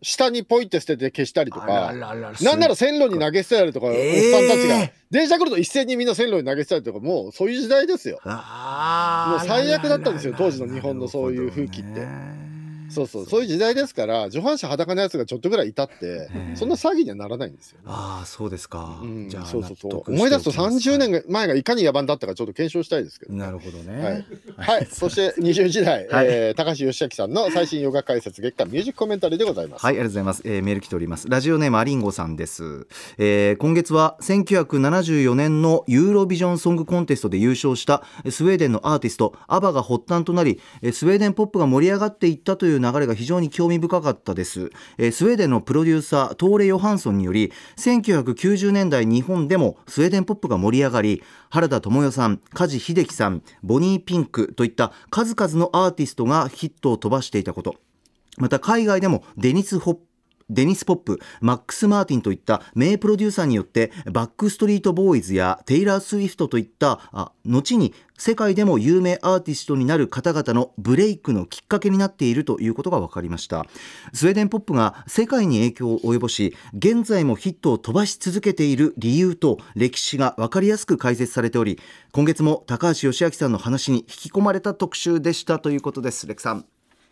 [0.05, 4.91] 下にポイって捨てて消したりとあかなんなら線路に投げ捨てたりとか、おっえーさんたちが。
[5.09, 8.19] 電車来ると一斉にみんな線路に投げ捨てたりとかもうそういう時代ですよ。
[8.23, 12.01] もう最悪だったんですよ当時の日本のそういう風紀って
[12.95, 13.41] そうそうそう。
[13.41, 20.11] いう時代ですから上半身裸のやつがちょっとぐらいいたってそんな詐欺にはならないんですよ、ね、ああそうですか、うん、じゃあそうそうそう。
[20.11, 20.89] 思い出すとしておきます。
[20.89, 24.25] 30年前がいかに野蛮だったかちょっと検証したいですけど、なるほどね。
[24.57, 26.27] はい、はい、そして 20時代、はい。
[26.27, 29.85] えー高橋義明さんの最新ヨガ解説月間ミュージックコメンタリーでございます。
[29.85, 30.41] はい、ありがとうございます。
[30.45, 31.27] えーメール来ております。
[31.29, 32.87] ラジオネームアリンゴさんです。
[33.17, 44.69] えー今月は1974年のユーロビジョンソングコンテストで優勝したえースウェーデンのアーティストアバが発端となり、えースウェーデンポップが盛り上がっていったという流れが非常に興味深かったです。
[44.97, 57.75] えースウェーデンのプロデューサートーレ・ヨハンソンにより、1990年代日本でもスウェーデンポップが盛り上がり、原田知世さん、梶秀樹さん、ボニー・ピンクといった数々のアーティストがヒットを飛ばしていたこと。
[58.37, 59.97] また海外でもデニス・ホッ
[60.49, 66.99] デニス・ポップ、マックス・マーティンといった名プロデューサーによってバックストリート・ボーイズやテイラー・スウィフトといった
[67.45, 73.65] 後に世界でも有名アーティストになる方々のブレイクのきっかけになっているということが分かりました。
[74.13, 81.79] スウェーデンポップが世界に影響を及ぼし現在もヒットを飛ばし続けている理由と歴史が分かりやすく解説されており
[82.11, 86.27] 今月も高橋義明さんの話に引き込まれた特集でしたということです。
[86.27, 86.65] レクさん。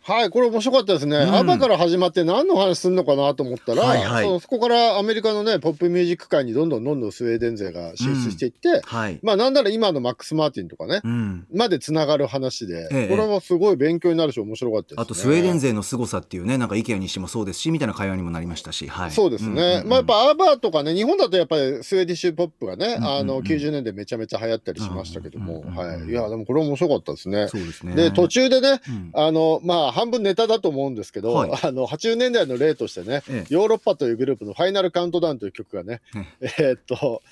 [0.06, 1.16] はい、これ面白かったですね。
[1.16, 1.34] ん。
[1.34, 4.24] アバから始まって何の話するのかなと思ったら、はいはい。
[4.24, 13.08] そのそこからアメリカのね、ポップミュージック界にどんどんどんどんスウェーデン勢が進出していって、はい、まあなんなら今のマックス・マーティンとかね、うん、までつながる話で、ええ。
[13.08, 15.02] これもすごい勉強になるし面白かったです、ね。
[15.02, 25.76] あとスウェーデン勢の凄さっていうねなんか意見にしてもそうですしみたいな会話にもなりましたし、はい、そうですね、んんんまあやっぱアーバーとかね日本だとやっぱりスウェディッシュポップがね、んうんあの90年代めちゃめちゃ流行ったりしましたけども、うんうんうん。
[25.76, 27.48] はい、いやでもこれ面白かったですね。
[27.48, 27.94] そうですね。
[27.94, 29.10] で途中でね、うん。
[29.14, 31.50] あのまあ半分ネタだと思うんですけど、はい。
[31.62, 33.54] あの80年代の例としてね、ええ。
[33.54, 36.00] ヨーロッパというグループの「ファイナルカウントダウン」という曲がね、
[36.40, 37.22] えーっと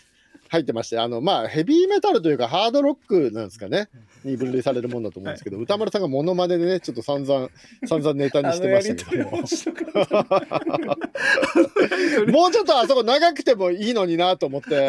[0.52, 3.88] 入ってましてあのまあヘビーメタルというかハードロックなんですかね。
[4.24, 7.48] に分類されるもんだと思うんですけど、歌丸さんがモノマネでねちょっと散々
[7.86, 9.24] 散々ネタにしてましたけど。
[9.24, 9.30] も
[12.28, 14.86] もうちょっとあそこ長くてもいいのになと思って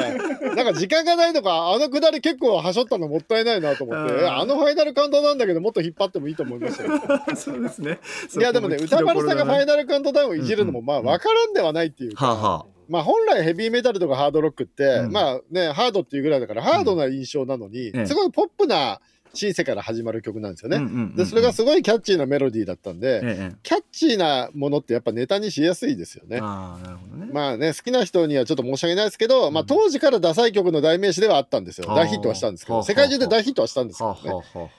[0.56, 7.02] なんか時間がないとかあのくだり結構はしょったのもったいないなと思ってあのファイナルカウントなんだけどもっと引っ張ってもいいと思いましたよ。
[7.36, 8.00] そうですね。
[8.38, 15.12] いやでもね歌丸さんがファイナナルカウントダウンをいじるのもまあ分からんではないっていうか、はあはまあ本来ヘビーメタルとかハードロックって、うん。
[15.12, 18.06] まあねハードっていうぐらいだからハードな印象なのに、ええ。
[18.06, 19.00] すごいポップな
[19.36, 20.78] シンセから始まる曲なんですよね。
[20.78, 21.16] うんうんうんうん。
[21.16, 26.38] でそれがすごいキャッチーなメロディーだったんで、ええキャッチーなものってやっぱネタにしやすいですよね。
[26.40, 27.32] ああなるほどね。
[27.34, 31.88] まあね好きな人にはちょっと申し訳ないですけど、まあ当時からダサい曲の代名詞ではあったんですよ。
[31.96, 32.82] 大ヒットはしたんですけはあ。
[32.82, 34.72] ど、世界中で大ヒットはしたんですけはどね。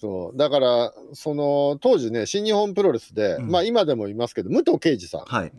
[0.00, 3.50] そうだからその当時ね新日本プロレスで、うん。
[3.50, 5.20] まあ今でもいますけど武藤敬司さん。
[5.20, 5.52] あはい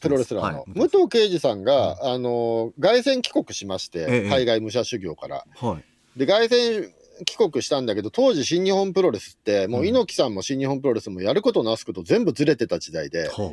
[0.00, 0.70] プロレスラーの、はい。
[0.70, 4.28] 武藤敬司さんが、あの凱旋帰国しまして、ええ。
[4.28, 5.44] 海外武者修行から。
[5.56, 5.78] は
[6.16, 6.18] い。
[6.18, 6.90] で凱旋
[7.24, 13.52] 帰国したんだけど当時新日本プロレスってもううん猪木さんも新日本プロレスもやることなすこと全部ずれてた時代で、は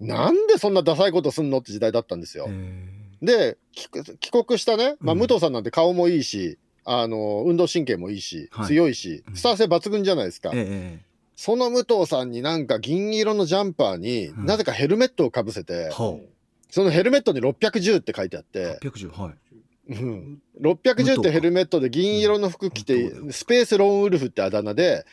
[0.00, 2.48] なんでそんなダサいことすんのって時代だったんですよ。
[3.22, 5.20] で帰帰国したね、まあ、うん。
[5.20, 8.66] 武藤さんなんて顔もいいし、あの運動神経もいいし、はい。
[8.66, 9.36] 強いしうん。
[9.36, 10.50] スター性抜群じゃないですか。
[10.54, 11.05] ええ
[11.36, 14.46] その武藤さんになんか銀色のジャンパーに、うん。
[14.46, 16.18] なぜかヘルメットをかぶせて、は
[16.70, 19.34] そのヘルメットに610って書いてあっあて、810はい
[19.88, 25.04] うん、610ってヘルメットで銀色の服着て、うんスペースローンウルフってあだ名で、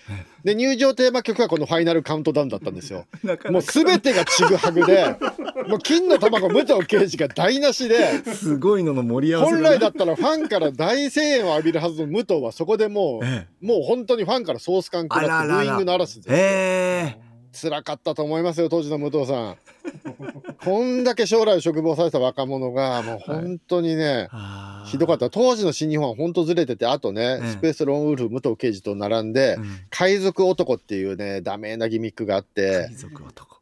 [0.44, 3.06] で入場テーマ曲がこのファイナルカウントダウンだったんですよ。
[3.50, 5.16] もう全てがちぐはぐで、
[5.70, 17.34] もう金の卵武藤敬司が台無しで、すごいのの盛り合わせ本来だったらファンから大声援を浴びるはずの武藤はそこでもう、えもう本当にファンからソース感食らってブーイングの嵐ですえええ。
[17.54, 19.58] 辛かったと思いますよ当時の武藤さん
[20.64, 24.90] こんだけ将来を嘱望された若者がもう本当にね、あー。
[24.90, 25.30] ひどかった。
[25.30, 29.66] 当時の新日本は本当ずれててあとね、ええスペースローンウルフ武藤敬司と並んで、うん。
[29.90, 33.60] 海賊男っていうねダメなギミックがあって海賊男。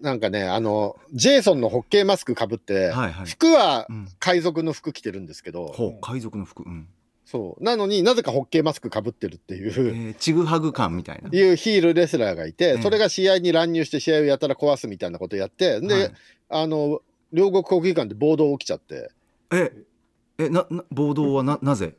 [0.00, 3.26] なんかねあのジェイソンのホッケーマスクかぶって、はいはい。
[3.26, 4.08] 服はうん。
[4.18, 6.64] 海賊の服着てるんですけど、ほう海賊の服。
[6.64, 6.88] うん
[7.30, 7.64] そう。
[7.64, 9.70] なのになぜかホッケーマスクかぶってるっていう。
[9.70, 11.30] えーちぐはぐ感みたいな。
[11.32, 16.12] いうヒールレスラーがいて、ええそれが試合に乱入して試合をやたら壊すみたいなことやってで、はい。
[16.48, 19.10] あの両国国技館で暴動起きちゃって。
[19.52, 19.72] え
[20.38, 21.94] えなな暴動はななぜ？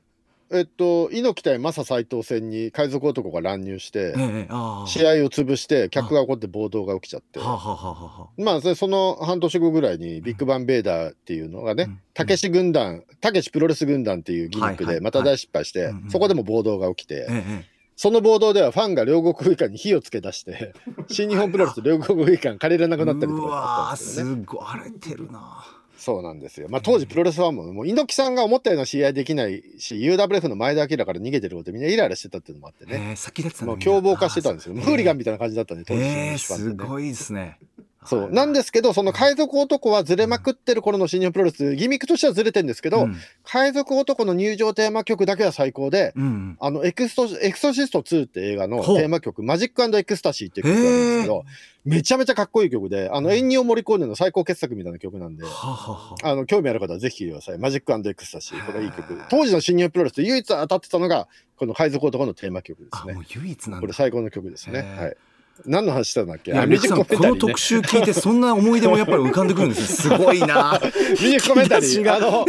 [0.53, 4.47] えっと猪木対マサ斎藤戦に海賊男が乱入してええ
[4.85, 7.39] 試合を潰して客が起こって暴動が起きちゃって。
[7.39, 14.95] はあ、はあはあはあまあその半年後ぐらいにビッグバンベーダーっていうのがねうんたけし軍団たけしプロレス軍団っていうギミックはいはい。
[14.95, 15.91] でまた大失敗して、はい。
[15.91, 16.09] うんうん。
[16.09, 20.73] そこでも暴動が起きて、えええその暴動ではファンが両国国技館に火をつけ出して
[21.07, 24.41] 新日本プロレスと両国国技館借りれなくなったりとうかあわーったんですよね。
[24.41, 26.67] すごい荒れてるなそうなんですよ。
[26.67, 33.09] まあ当時プロレスファンも、もう猪木さんが思ったような試合できないし、UWF の前田明から逃げてることでみんなイライラしてたっていうのもあってね。
[33.11, 34.73] えー、先立ってたもう凶暴化してたんですよ。
[34.73, 37.59] フーリガンみたいな感じだったんで、当時のえー、すごいですね。
[38.03, 38.31] そう。
[38.31, 46.57] なんですけど、その海賊男はずれまくってる頃の新日本プロレス、ギミックとしてはずれてるんですけど、うん海賊男の入場テーマ曲だけは最高で、うん。
[46.59, 51.43] あのエクスト、エクソシスト2って映画のテーマ曲、マジックエクスタシーっていう曲があるんですけど、
[51.83, 57.57] めちゃめちゃかっこいい曲で、あの、エンニオ・モリコーネの最高傑作みたいな曲なんで、はははあの、興味ある方はぜひ聴いてください。
[57.57, 58.65] マジックエクスタシー。
[58.65, 59.19] これいい曲。
[59.29, 63.23] 当時の新日本プロレスで唯一当たってたのが、この海賊男のテーマ曲ですあ、ねもう。
[63.29, 63.93] 唯一なんだこれ。
[63.93, 64.81] 最高の曲ですね。
[64.97, 65.17] はい。
[65.65, 66.51] 何の話したんだっけ？
[66.51, 70.17] いや、あミュージックコメンタリーねこの特集聞いて、そんな思い出もやっぱり浮かんでくるんですね。
[70.17, 70.79] すごいな。
[70.81, 72.45] ミュージックコメンタリー、 あの、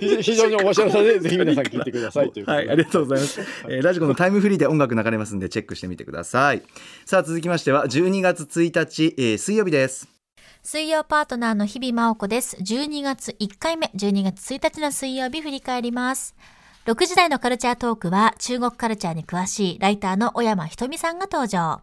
[0.00, 3.40] 非非常に面白さで、ぜひ皆さん聞いてくださいといはい、ありがとうございます。
[3.68, 6.62] えーラジコのタイムフリーで音楽流れますんで、チェックしてみてください。
[7.04, 10.08] さあ、続きましては、12月1日、えー水曜日です。
[10.62, 12.56] 水曜パートナーの日々真央子です。
[12.56, 16.34] 12月1回目、12月1日の水曜日振り返ります。
[16.86, 21.80] 6時台のカルチャートークは中国カルチャーに詳しいライターの小山ひとみさんが登場。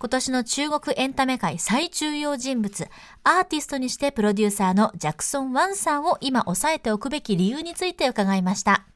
[0.00, 2.88] 今年の中国エンタメ界最重要人物、
[3.22, 8.86] アーティストにしてプロデューサーのジャクソン・ワンさんを今押さえておくべき理由について伺いました。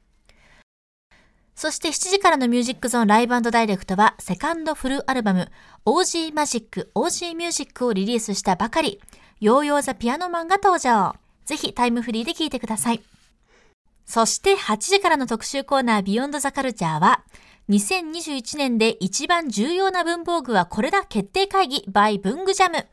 [1.55, 5.53] そして7時からのミュージックゾーンライブダイレクトはセカンドフルアルバム
[5.85, 8.99] OG マジック OG ミュージックをリリースしたばかり。
[9.41, 11.17] ヨーヨーザピアノマンが登場。
[11.45, 13.03] ぜひタイムフリーで聴いてください。
[14.07, 17.25] そして8時からの特集コーナービヨンドザカルチャーは、
[17.71, 22.87] 2021年で一番重要な文房具はこれだ決定会議 by 文具ジャム。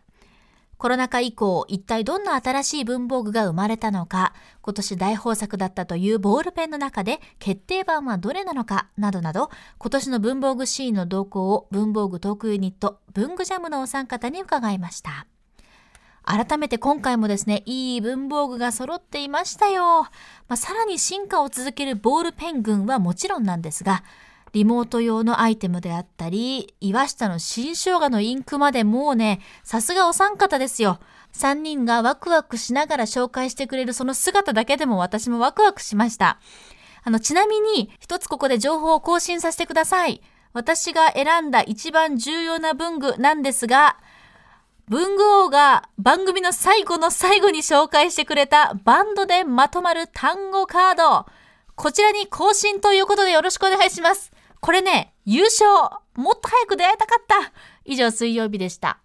[0.77, 15.27] コロナ禍以降、一体どんな新しい文房具が生まれたのか、今年大豊作だったというボールペンの中で決定版はどれなのか、などなど、今年の文房具シーンの動向を文房具トークユニット、文具ジャムのお三方に伺いました。
[16.23, 20.03] 改めて今回もですね、いい文房具が揃っていましたよ。
[20.03, 24.03] まあ、さらに進化を続けるボールペン群はもちろんなんですが、
[24.53, 30.99] リモート用のアイテムであったり、岩下の新生姜のインクまでもうね、さすがお三方ですよ。
[31.31, 36.39] 三人がワクワクしながら紹介してくれるその姿だけでも私もワクワクしました。
[37.03, 40.21] あの、ちなみに、一つここで情報を更新させてください。
[40.53, 43.97] 私が選んだ一番重要な文具なんですが、
[44.89, 51.25] 文具王が番組の最後の最後に紹介してくれたバンドでまとまる単語カード。
[51.75, 54.31] こちらに更新ということでよろしくお願いします。
[54.62, 55.67] これね、優勝
[56.13, 57.52] もっと早く出会いたかった
[57.84, 59.00] 以上、水曜日でした。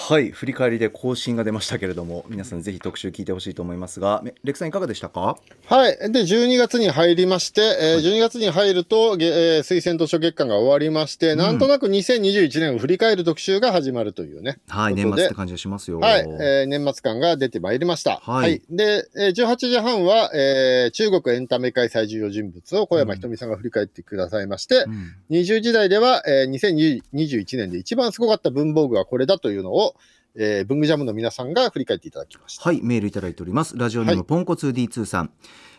[0.00, 5.38] はい、振り返りで更新が出ましたけれども、皆さんぜひ特集聞いてほしいと思いますが、めレクさんいかがでしたか？
[5.66, 5.98] はい。
[6.12, 14.60] で、12月に入りまして、えー12月に入ると、げえー推薦図書月間が終わりまして、なんとなく2021年を振り返る特集が始まるというね。
[14.68, 15.98] はい、年末って感じがしますよ。
[16.00, 18.20] はい、えー年末感が出てまいりました。
[18.22, 29.87] はいで、えー18時半は、えー中国エンタメ界最重要人物を小山ひとみさんが振り返ってくださいまして、うん20時台では、えー2021年で一番すごかった文房具はこれだというのを、
[30.34, 32.64] えー文具ジャムの皆さんが振り返っていただきました。
[32.64, 33.76] はい、メールいただいております。
[33.76, 35.30] ラジオネーム、はいポンコツ D2 さん。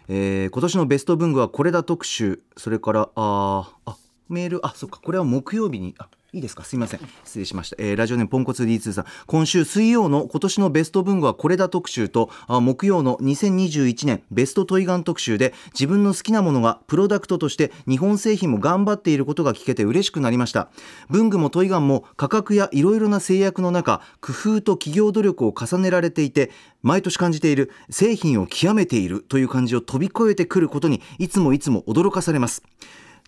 [0.07, 2.41] えー今年のベスト文具はこれだ特集。
[2.57, 6.63] それから、あーあ、メール、あ、そっか、これは木曜日に、あ、いいですか？
[6.63, 6.99] すいません。
[7.25, 9.05] 失礼しました、えーラジオネームポンコツ D2 さん。
[9.25, 20.69] 今週水曜の今年のベスト文具はこれだ特集とあ木曜の2021年ベストトイガン特集で自分の好きなものがプロダクトとして日本製品も頑張っていることが聞けて嬉しくなりました。
[21.09, 26.51] 文具もトイガンも価格やいろいろな制約の中工夫と企業努力を重ねられていて
[26.83, 32.61] 毎年感じている製品を極めているという感じを飛び越えてくることにいつもいつも驚かされます。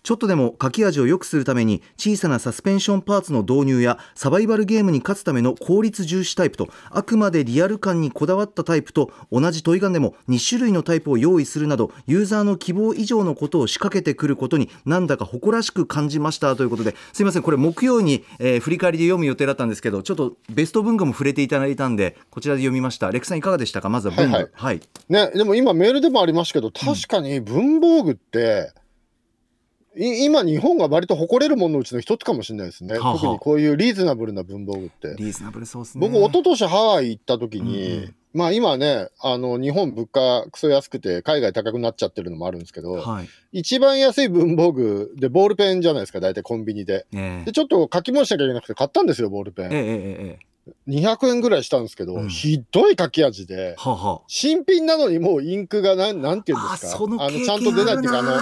[0.02, 16.56] ちょっとでも書き味を良くするために小さなサスペンションパーツの導入やサバイバルゲームに勝つための効率重視タイプとあくまでリアル感にこだわったタイプと同じトイガンでも2種類のタイプを用意するなどユーザーの希望以上のことを仕掛けてくることになんだか誇らしく感じました。
[16.56, 23.10] ということですいませんこれ木曜に、えー振り返りで読む予定だったんですけどちょっとベスト文具も触れていただいたんでこちらで読みました。
[23.10, 23.88] レクさんいかがでしたか？
[23.88, 24.34] まずは文具。
[24.34, 24.52] はいはい。
[24.54, 24.80] はい。
[25.08, 28.81] ね、でも今メールでもありましたけど、確かに文房具って、い
[29.96, 32.94] 今日本が割と誇れるもののうちの一つかもしれないですね。
[32.96, 35.14] 特にこういうリーズナブルな文房具って。
[35.18, 36.08] リーズナブルそうですね。
[36.08, 38.14] 僕、一昨年ハワイ行った時に、うんうん。
[38.32, 43.28] まあ今ね、あの、日本物価クソ安くて海外高くなっちゃってるのもあるんですけど、はい。
[43.52, 47.04] 一番安い文房具でボールペンじゃないですか、大体コンビニで。
[47.12, 49.72] えで、ちょっと書き物しなきゃいけなくて買ったんですよ、ボールペン。
[49.72, 50.52] ええええええ。
[50.88, 52.28] 200円ぐらいしたんですけど、うん。
[52.30, 54.20] ひどい書き味で、はあはあ。
[54.28, 56.94] 新品なのにもうインクがなん、なんて言うんですか？
[56.94, 58.40] あそのちゃんと出ないっていうか、あの、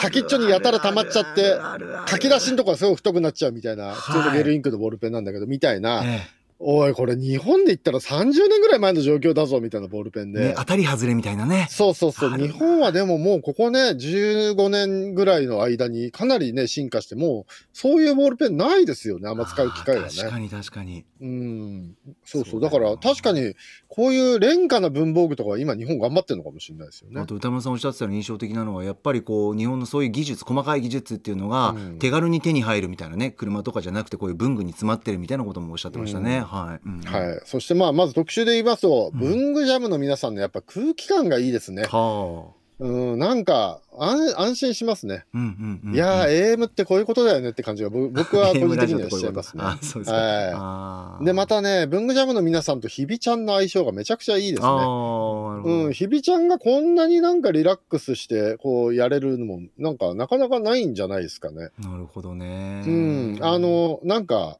[0.00, 1.58] 先っちょにやたら溜まっちゃって
[2.06, 6.20] 書き出しのとこがすごく太くなっちゃうみたいな、普通のゲルインクのボールペンなんだけど、みたいな、え
[6.62, 11.66] おいこれ日本で言ったら30年ぐらい前の状況だぞみたいなボールペンで、ね、当たり外れみたいなね。
[11.70, 12.38] そうそうそう。
[12.38, 21.06] 日本はでももうここね15年ぐらいの間にかなりね進化してもうそういうボールペンないですよねあんま使う機会があー確かねに確かに。
[21.22, 21.96] うん。
[22.26, 22.60] そうそう。
[22.60, 23.54] だから確かに
[23.88, 27.22] こういう廉価な文房具とかは今日本頑張ってるのかもしれないですよね。
[27.22, 31.98] あと歌村さんおっしゃってたの印象的なのはやっぱりこう日本のそういう技術細かい技術っていうのがうん。
[31.98, 41.84] 手軽に手に入るみたいなね車とかじゃなくてこういう文具に詰まってるみたいなこともおっしゃってましたね、うんはい、うんはい、そしてまあまず特集で言いますと、うん文具ジャムの皆さんのやっぱ空気感がいいですね。
[41.84, 45.26] はあうん、なんか安安心しますね。
[45.34, 49.62] うんうんうんいやー、AM ってこういうことだよねって感じがぼ僕は 個人的にはしちゃいますね。
[49.62, 51.24] あそうではい。
[51.26, 54.68] でまたね、文具ジャムの皆さんとひびちゃんの相性がめちゃくちゃいいですね。
[54.68, 61.68] うん、ひびちゃんがこんなになんかリラックスしてこうやれるのもなんかなかなかないんじゃないですかね。
[61.78, 64.58] なるほどねうん、あのなんか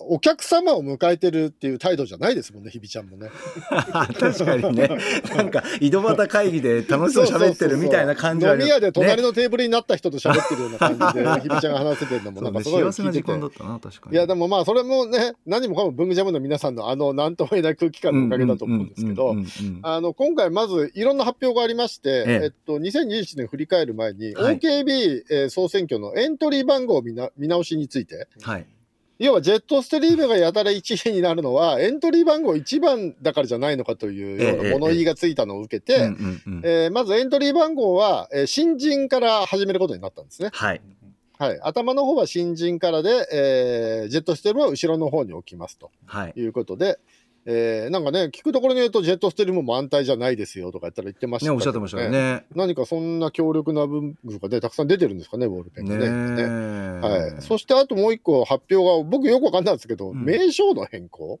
[0.00, 3.30] お客様を迎えてるっていう態度じゃないですもんね、ひびちゃんもね。
[4.18, 4.90] 確かにね。
[5.34, 13.12] なんか井戸端会議で楽しそうに喋ってるみたいな感じは 飲み屋で隣の、のテーブルになった人と喋ってるような感じで、 ひびちゃんが話せてるのもなんかすごい聞いてて。
[13.12, 14.16] 時間だったな確かに。
[14.16, 19.36] いやでもまあそれもね何もかも文具ジャムの皆さんのあの何とも言えない空気感のおかげだと思うんですけど
[19.82, 22.40] あの今回まずいろんな発表がありまして、ええ。
[22.44, 24.58] えっと、2021年振り返る前に、はい。
[24.58, 28.66] OKB、えー総選挙のエントリー番号見な見直しについてはい
[29.20, 36.10] 要はジェットストリームがやたら1位になるのはエントリー番号1番だからじゃないのかというようええな物言いがついたのを受けて、
[36.64, 40.48] えーまずエントリー番号は、えー新人から始めることになったんですね。
[40.52, 40.80] はい。
[41.38, 46.32] はい、頭の方は新人からで、えージェットステルは後ろの方に置きますとはい。
[46.36, 46.98] いうことで、
[47.46, 51.56] えーなんかね、聞くところによると、ジェットステルも安泰じゃないですよとか言ったら言ってましたけどね。
[51.56, 52.44] おっしゃってましたよね。
[52.54, 56.10] 何かそんな強力な文具がね、たくさん出てるんですかね、ボールペンがね。
[56.10, 60.24] ねねはい、そしてあともう一個発表が、僕よくわかんないんですけど、うん。
[60.24, 61.40] 名称の変更？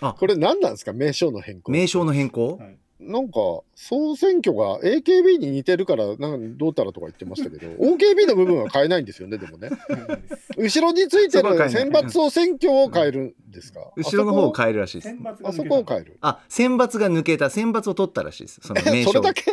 [0.00, 0.14] あ。
[0.18, 1.72] これ何なんですか、名称の変更？
[1.72, 2.60] 名称の変更？
[2.98, 3.34] なんか、
[3.74, 9.68] 総選挙が AKB に似てるから、なんかどうたらとか言ってましたけど、 OKB の部分は変えないんですよね、でもね。
[10.56, 13.80] 後ろについてる選抜総選挙を変えるんですか？
[13.96, 15.14] 後ろの方をえ変えるらしいです。
[15.44, 16.16] あそこを変える。
[16.22, 17.50] あ選抜が抜けた。
[17.50, 18.60] 選抜を取ったらしいです。
[18.62, 19.12] その名え称。
[19.12, 19.44] それだけ？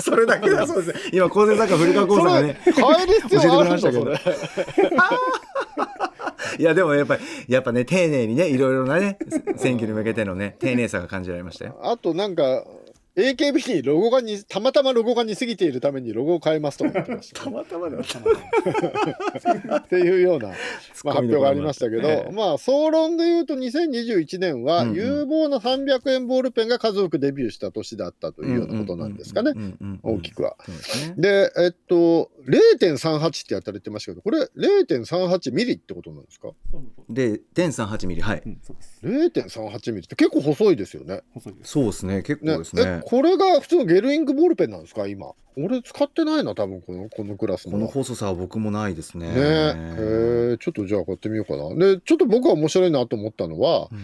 [0.00, 0.50] それだけ。
[0.50, 1.10] だそうです。
[1.12, 2.72] 今構成作家古川光さんがね変
[3.02, 4.20] える必要あるんだ、そ教えれ。
[6.58, 9.18] いやでもやっぱりやっぱね丁寧にねいろいろなね
[9.56, 11.78] 選挙に向けてのね丁寧さが感じられましたよ。
[11.82, 12.64] あとなんか、
[13.16, 17.44] AKB にロゴがに、たまたまロゴが似すぎているためにロゴを変えますとか言ってました。
[17.44, 18.18] たまたまだった
[19.76, 20.48] っていうような、
[21.04, 24.96] まあ、発表がありましたけど、ええまあ総論で言うと2021年はうんうん。
[24.96, 29.52] 有望な300円ボールペンが数多くデビューした年だったというようなことなんですかね、
[30.02, 30.56] 大きくは。
[30.66, 31.14] ですね。
[31.16, 36.50] で、えっと、0.38ってやったら言ってましたけど、これ0.38ミリってことなんですか？
[37.08, 38.42] で0.38ミリはい、
[39.02, 41.22] ?0.38 ミリって結構細いですよね。
[41.62, 42.22] そうですね。
[42.22, 42.82] 結構ねですね。
[42.84, 45.32] えこれが普通のゲルインクボールペンなんですか今？
[45.56, 47.72] 俺使ってないな、多分このこのクラスの。
[47.72, 51.72] この細さは僕もないですねねえーちょっとじゃあ買ってみようかな。
[51.76, 53.98] で、ちょっと僕は面白いなと思ったのは、うん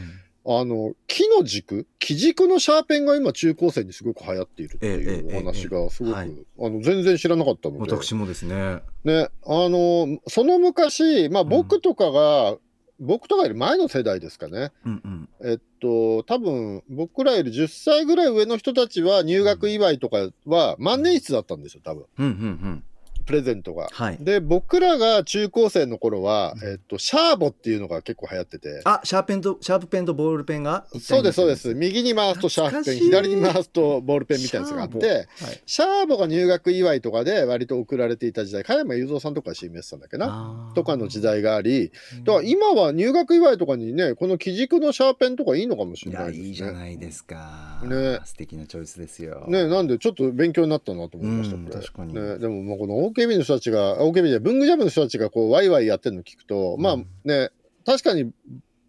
[0.44, 7.92] あの、木の軸、木軸のシャーペンが今中高生にすごく流行っているってええいうお話がすごく、はいあの、全然知らなかったので。
[7.92, 12.56] 私もですねね、あの、その昔、まあうん僕とかが、
[13.00, 14.70] 僕とかより前の世代ですかね。
[14.84, 22.04] うんうんえっと、多分僕らより10歳ぐらい上の人たちは入学祝いとかは万年筆だったんですよ、多分。
[22.18, 22.34] うんうんう
[22.68, 22.84] ん
[23.22, 23.88] プレゼントが。
[23.92, 24.18] はい。
[24.20, 26.68] で、僕らが中高生の頃は、うん。
[26.68, 28.80] えっと、シャーボっていうのが結構流行ってて。
[28.84, 31.74] あシャーペンとシャープペンとボールペンがそうです、そうでにす。
[31.74, 35.06] 右に回すとシャープペン、左に回すとボールペンみたいなやつがあっシャ
[35.46, 35.62] はい。
[35.66, 40.72] シャーボが入学祝いとかで割と送られていた時代、加山雄三さんとかが CM やってたんだっけな？
[40.74, 41.92] とかの時代があり、
[42.24, 46.42] だから今は入学祝いとかにね、この基軸のシャーペンとかいいのかもしいれないですね。
[46.42, 47.80] やいいじゃないですか。
[47.84, 48.20] ね。
[48.24, 49.44] 素敵なチョイスですよ。
[49.48, 51.78] ね、なんでちょっと勉強になったなと思いました。
[51.78, 52.14] 確かに。
[52.14, 57.06] ね、でもまあこの OKB の人たちが、OKB で文具ジャムの人たちがこうワイワイやってるの聞くと、まあうん。
[57.24, 57.50] ね、
[57.84, 58.32] 確かに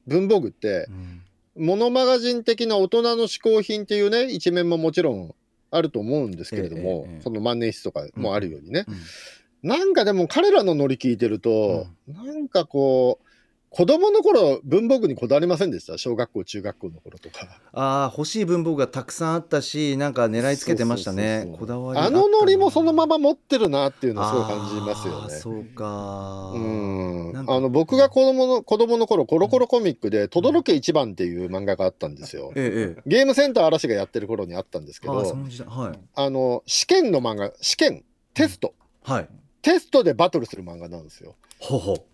[0.08, 1.22] 文房具ってうん。
[1.56, 5.36] モノマガジン的な大人の嗜好品っていうね一面ももちろん
[5.70, 9.70] あると思うんですけれども、ええええその万年筆とかもあるようにね、うん。
[9.70, 13.28] なんかでも彼らのノリ聞いてると、なんかこう
[13.76, 15.98] 子供の頃文房具にこだわりませんでした？
[15.98, 17.60] 小学校中学校の頃とか。
[17.72, 21.52] あー欲しい文房具がたくさんあったしなんか狙いつけてましたね。
[21.58, 25.34] こだわりあのノリもそのまま持ってるなっていうのをすごい感じますよね。
[25.34, 26.52] そうか。
[26.54, 27.34] うん。
[27.36, 32.52] あの僕が子供の子供の頃コロコロコミックで「轟け一番」っていう漫画があったんですよ。
[32.56, 33.02] ええええ。
[33.08, 36.00] ゲームセンター嵐がやってる頃にあったんですけどはい。
[36.14, 38.04] あの試験の漫画試験
[38.36, 38.76] テスト。
[39.02, 39.28] はい。
[39.64, 41.34] テストでバトルする漫画なんですよ。
[41.60, 42.06] ほうほ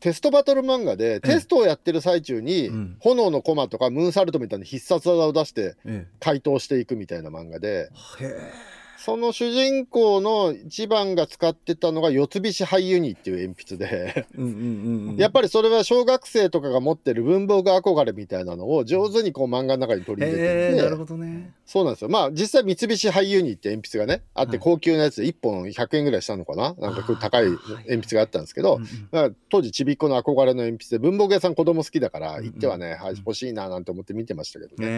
[0.00, 2.96] テストバトル漫画でテストをやってる最中に、うん。
[3.00, 7.90] 炎のコマとかムーンサルトみたいな必殺技を出してえ回答していくみたいな漫画で。
[8.20, 8.24] え。
[8.24, 14.26] へその主人公の一番が使ってたのが四つ菱ハイユニっていう鉛筆で。
[14.36, 15.16] うんうんうんうん。
[15.16, 21.52] やっぱりそれは小学生とかが持ってる文房具憧れみたいなのを上手にこう漫画の中に取り入れていてへえなるほどね。
[21.64, 22.10] そうなんですよ。
[22.10, 24.52] まあ実際三菱ハイユニって鉛筆がねあっはい。
[24.52, 26.74] て高級なやつで1本100円ぐらいしたのかな？
[26.78, 28.88] なんか高い鉛筆があったんですけど、うんうん。
[29.10, 34.88] だから当時ちびっこの憧れの鉛筆で文房具屋さん子供好きだからうんうん行ってはね、はい欲しいななんて思って見てましたけどね。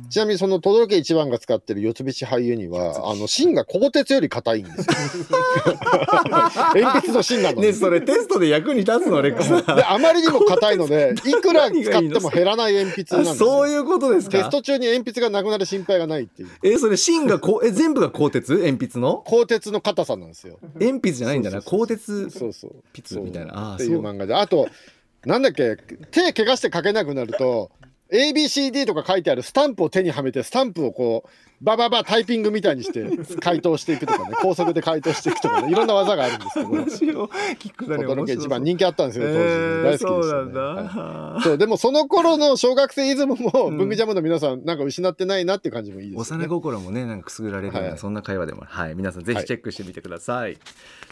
[0.00, 4.84] ねちなみにその轟一番が使ってる四つ菱俳優にはあの芯が鋼鉄より硬いんですよ。
[6.74, 7.62] 鉛筆の芯なのに。
[7.68, 13.48] ねそれテストで役に立つのレックさんであまりにも硬いのでいくら使っても減らない鉛筆なんですよ。
[13.48, 14.38] あそういうことですか？
[14.38, 16.48] テスト中に鉛筆がなくなる心配がないっていう。
[16.64, 18.52] えそれ芯がこうえ全部が鋼鉄？
[18.54, 19.22] 鉛筆の？
[19.26, 20.58] 鋼鉄の硬さなんですよ。
[20.74, 22.74] 鉛筆じゃないんだな鋼鉄そうそう。
[22.92, 24.68] ピツみたいなあーっていうそう漫画であと
[25.24, 25.76] なんだっけ
[26.10, 27.70] 手怪我して書けなくなると
[28.12, 31.28] ABCD とか書いてあるスタンプを手にはめてスタンプをこう
[31.62, 33.04] バババタイピングみたいにして
[33.40, 36.68] 回答していくとかね高速で回答していくとかねいろんな技があるんですけど。
[36.70, 41.42] 面白いキックだね驚き一番人人気あったんですよ当時ね、大好きでした、ね、そうなんだ、はい。
[41.42, 43.76] そうでもその頃の小学生イズムもうん。
[43.76, 46.44] 文具ジャムの皆さんなんか失ってないなっていう感じもいいですよね。
[46.44, 47.98] 幼心もねなんかくすぐられるような、はい。
[47.98, 48.62] そんな会話でも。
[48.66, 50.58] はい皆さんぜひチェックしてみてください、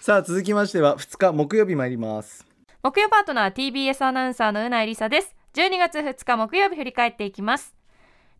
[0.00, 2.46] さあ続きましては2日木曜日参ります。
[2.82, 7.74] 木曜パートナー TBS アナウンサーのうないりさです12月2日木曜日振り返っていきます。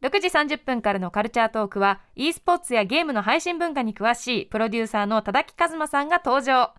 [0.02, 6.74] 6時30分からのカルチャートークは e スポーツやゲームの配信文化に詳しいプロデューサーの多田木和馬さんが登場。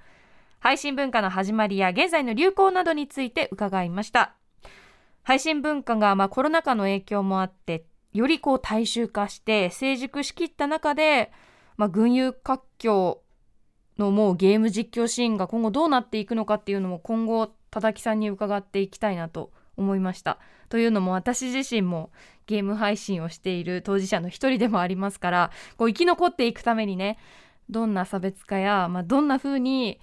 [0.60, 4.34] 配信文化の始まりや現在の流行などについて伺いました。
[5.24, 7.84] 配信文化がまあコロナ禍の影響もあって
[8.14, 11.34] よりこう大衆化して成熟しきった中で、
[11.76, 13.22] まあ、群雄割拠
[13.98, 20.38] のもうゲーム実況シーンが今後どうなっていくのかっていうのも今後多田木さんに伺っていきたいなと思いました。
[20.70, 22.12] というのも私自身も
[22.46, 27.18] ゲーム配信をしている当事者の一人でもありますからこう生き残っていくためにね
[27.70, 30.00] どんな差別化や、まあ、どんな風に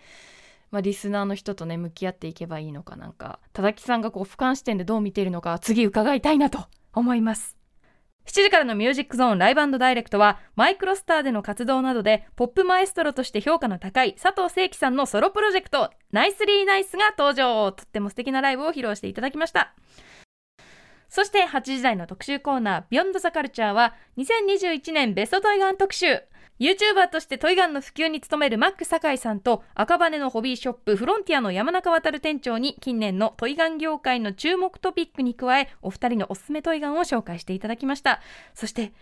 [0.70, 7.55] まあ、リスナーの人とね向き合っていけばいいのかなんか田崎さんがこう俯瞰視点でどう見ているのか次伺いたいなと思います
[8.26, 17.70] 7時からのミュージックゾーンライブダイレクトはマイクロスターでの活動などでポップマエストロとして評価の高い佐藤聖輝さんのソロプロジェクトナイスリーナイスが登場。
[17.72, 19.74] とっても素敵なライブを披露していただきました。
[21.08, 26.20] そして8時台の特集コーナービヨンドザカルチャーは2021年ベストトイガン特集。
[26.58, 38.20] YouTuber としてトイガンの普及に努めるマック酒井さんと赤羽のホビーショップフロンティアの山中渡店長に近年のトイガン業界の注目トピックに加えお二人のおすすめトイガンを紹介していただきました。
[38.54, 38.92] そして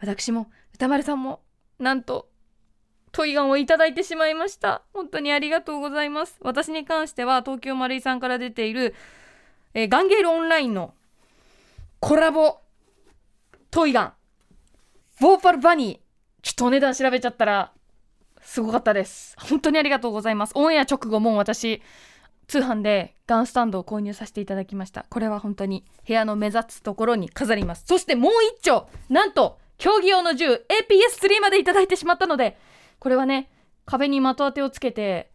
[0.00, 1.40] 私も歌丸さんも
[1.80, 2.28] なんと
[3.12, 4.82] トイガンをいただいてしまいました。
[4.94, 6.38] 本当にありがとうございます。
[6.42, 8.94] 私に関しては東京マルイさんから出ている、
[9.74, 10.94] えーガンゲールオンラインの
[11.98, 12.60] コラボ
[13.72, 14.12] トイガン
[15.20, 15.99] ボーパルバニー。
[16.42, 17.72] ちょっとお値段調べちゃったら
[18.42, 19.36] すごかったです。
[19.38, 20.52] 本当にありがとうございます。
[20.54, 21.82] オンエア直後も私
[22.48, 25.06] 通販でガンスタンドを購入させていただきました。
[25.08, 27.84] これは本当に部屋の目立つところに飾ります。
[27.86, 32.58] そしてもう一丁なんと競技用の銃 APS3 までいただいてしまったので
[32.98, 33.50] これはね
[33.86, 35.30] 壁に的当てをつけて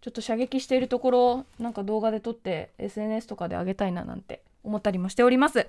[0.00, 5.68] ちょっと射撃しているところをなんか動画で撮って SNS とかで上げたいななんて思ったりもしております。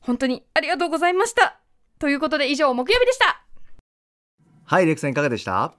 [0.00, 1.58] 本当にありがとうございました。
[1.98, 3.45] ということで以上木曜日でした。
[4.66, 5.72] はいレックさんいかがでした？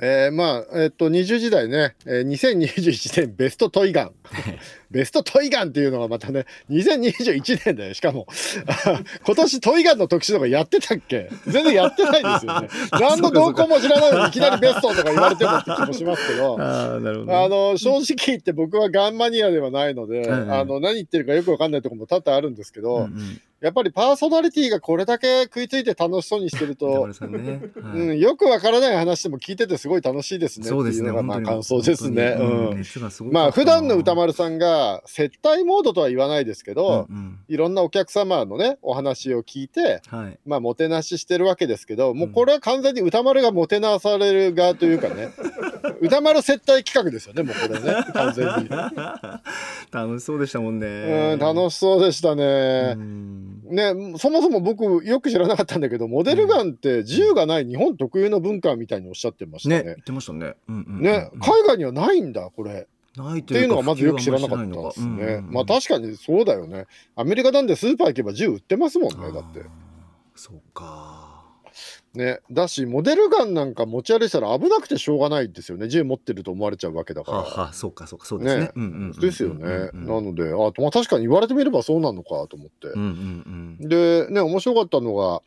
[0.00, 4.12] えーまあえっと20時代ね、えー、2021年ベストトイガン
[4.92, 7.94] ベストトイガンっていうのがまたね2021年だよ。
[7.94, 8.26] しかも
[9.26, 11.30] 今年トイガンの特集とかやってたっけ？
[11.46, 12.68] 全然やってないですよね。
[12.92, 16.56] 何の動向も知らないのにいきなりベストとか言われてもって気もしますけど。
[16.62, 16.98] あ
[17.48, 23.40] の正直言って僕はガンマニアではないので、あの何言ってるかよくわかんないところも多々あるんですけど、うんうん。
[23.62, 27.08] やっぱりパーソナリティがこれだけ食いついて楽しそうにしてる歌と
[27.94, 31.08] うん、よくわからない話でも聞いててすごい楽しいですねってそうですね。
[31.08, 32.36] いうのがまあ感想ですね。
[32.40, 32.42] う
[32.74, 32.84] ん。
[33.30, 37.38] まあ普段の歌丸さんが接待モードとは言わないですけど、うんうん。
[37.48, 40.38] いろんなお客様のねお話を聞いてはい。
[40.46, 45.30] まあもてなししてるわけですけどもうこれは完全に歌丸がもてなされる側というかね
[46.00, 48.68] 歌丸接待企画ですよねもうこれね完全に。
[49.90, 50.86] 楽しそうでしたもんね。
[50.86, 52.94] うん楽しそうでしたうね。
[52.94, 53.62] ん。
[53.72, 59.76] ね、そもそも僕よく知らなかったんだけどモデルガンって銃がない日本特有の文化みたいにおっしゃってましたね。
[59.78, 60.54] ね言ってましたね。
[60.68, 61.02] うんうんうんうん。
[61.02, 62.86] ね、海外にはないんだこれ
[63.16, 65.40] ないっていうのがまずよく知らなかったですね。
[65.42, 66.86] まあ確かにそうだよね。
[67.14, 69.64] アメリカなんでスーパー行けば銃売ってますもんねだって。
[70.34, 71.32] そうか
[72.14, 77.38] ね、だしモデルガンなんか持ち歩いたら危なくてしょうがないですよね銃持ってると思われちゃうわけだから。
[77.38, 78.62] はあ、はあ、そうかそうかそうですね。
[78.64, 79.64] ねうんうんうんですよね。
[79.64, 82.88] うんうんなのであ、まあ、確かに言われてみればそうなのかと思って。
[82.88, 85.40] うんうんうんでね面白かったのが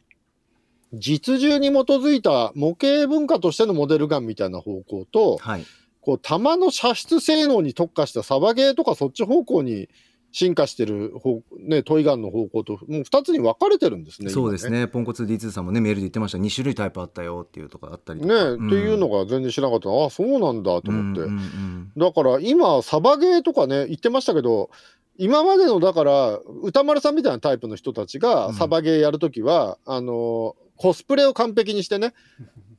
[0.93, 5.65] 実銃に基づいた模型文化としてのモデルガンみたいな方向とはい。
[6.05, 9.89] こう弾の射出性能に特化したサバゲーとかそっち方向に
[10.31, 14.29] 進化してる方、ね、トイガンの方向ともう2つに分かれてるんですね。
[14.29, 14.87] そうです今ねね。
[14.87, 16.37] ポンコツ D2 さんもねメールで言ってました。
[16.37, 18.53] 2種類タイプあったよっていうとかあったりとねか。
[18.53, 24.69] っていうのが全然知らなかった、あそうなんだと思って、うんうんうんだから今サバゲーとかね言ってましたけど
[25.17, 32.13] 今までのだから歌丸さんみたいなタイプの人たちがうんサバゲーやるときは、あのコスプレを完璧にしてね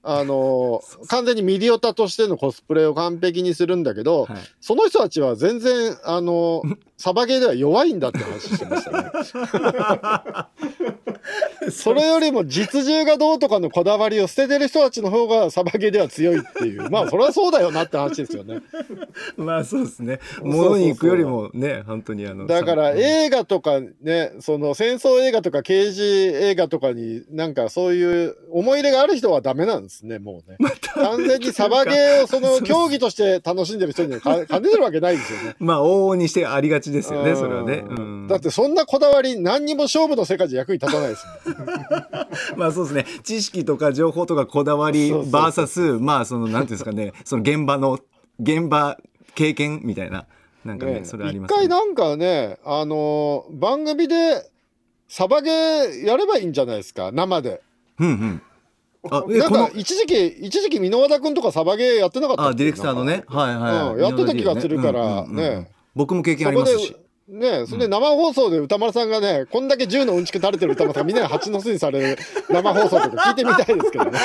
[0.09, 6.63] あの完全にミリオタとしてのコスプレを完璧にするんだけど、はいその人たちは全然あの
[6.97, 9.11] サバゲーでは弱いんだって話してましたね。
[11.71, 18.61] それよりも実銃がどうとかのこだわりを捨ててる人たちの方がサバゲーでは強いっていう まあそれはそうだよなって話ですよね。
[19.37, 20.21] まあそうですね。
[20.43, 22.47] 物に行くよりもね本当にあの。
[22.47, 30.59] だからさ映画とかねその戦争映画とか刑事映画とかになんかそういう思い入れがある人はダメなんですねもうね
[30.95, 35.57] 完全にサバゲーをその競技として楽しんでる人にはか兼ねてるわけないですよね。
[35.59, 37.85] まあ往々にしてありがちですよねそれはね。
[37.89, 43.07] ううんんだってそんなこだわり何にも勝負の世界じゃ役に立たないです まあそうですね。
[43.23, 47.13] 知識とか情報とかこだわりバーサスまあそのなんていうんですかね。
[47.25, 47.99] その現場の
[48.41, 48.97] 現場
[49.35, 50.27] 経験みたいな。
[50.65, 51.05] なんかねね。
[51.05, 51.57] それあり一ますね。
[51.59, 54.51] 回なんかねあのー番組で
[55.09, 57.11] サバゲーやればいいんじゃないですか？
[57.13, 57.61] 生で。
[58.01, 58.43] うんうん。
[59.09, 63.23] あえなんか一時期一時期箕輪田君とかサバゲーやってなかったあディレクターのね。
[63.29, 64.03] はいはい、うん。
[64.03, 65.71] やってた気がするからうんうんうんうんね。
[65.95, 66.97] 僕も経験ありますし。
[67.29, 72.19] ねそれで生放送で歌丸さんがねこんだけ銃のうんちく垂れてる歌丸さんがみんなに蜂の巣にされる
[72.49, 74.13] 生放送とか聞いてみたいですけどね。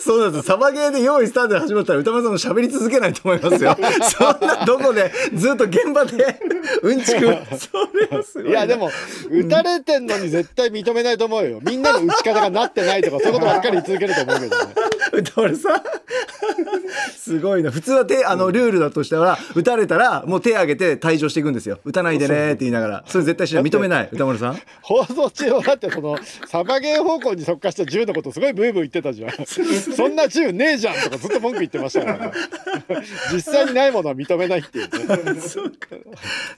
[0.00, 0.46] そうなんです。
[0.46, 3.74] サバゲーで用意スタートで始まったら歌丸さんも喋り続けないと思いますよ。
[4.04, 6.38] そんなどこでずっと現場で
[6.82, 7.26] うんちく
[8.28, 8.50] それいな。
[8.50, 8.90] いやでも
[9.30, 11.60] 撃たれてんのに絶対認めないと思うよ。
[11.62, 14.74] みんなの撃ち方がなってないとかそういうことばっかり言い続けると思うけどね
[15.12, 15.76] 歌丸さ。
[15.76, 15.82] ん
[17.16, 17.70] すごいな。
[17.70, 21.78] 普通は手あのルールだとしたら撃たれたらもう手挙げて退場していくんですよ。
[21.84, 23.04] 撃たないでねって言いながら。
[23.06, 23.64] それ絶対しない。
[23.64, 24.60] 認めない歌丸さん。
[24.82, 29.32] 放送中はだってそのサバゲー方向に特化した銃のことすごいブーブー言ってたじゃん。
[29.46, 32.32] そんな銃ねえじゃんとかずっと文句言ってましたからね。
[33.32, 35.38] 実際にないものは認めないっていうね。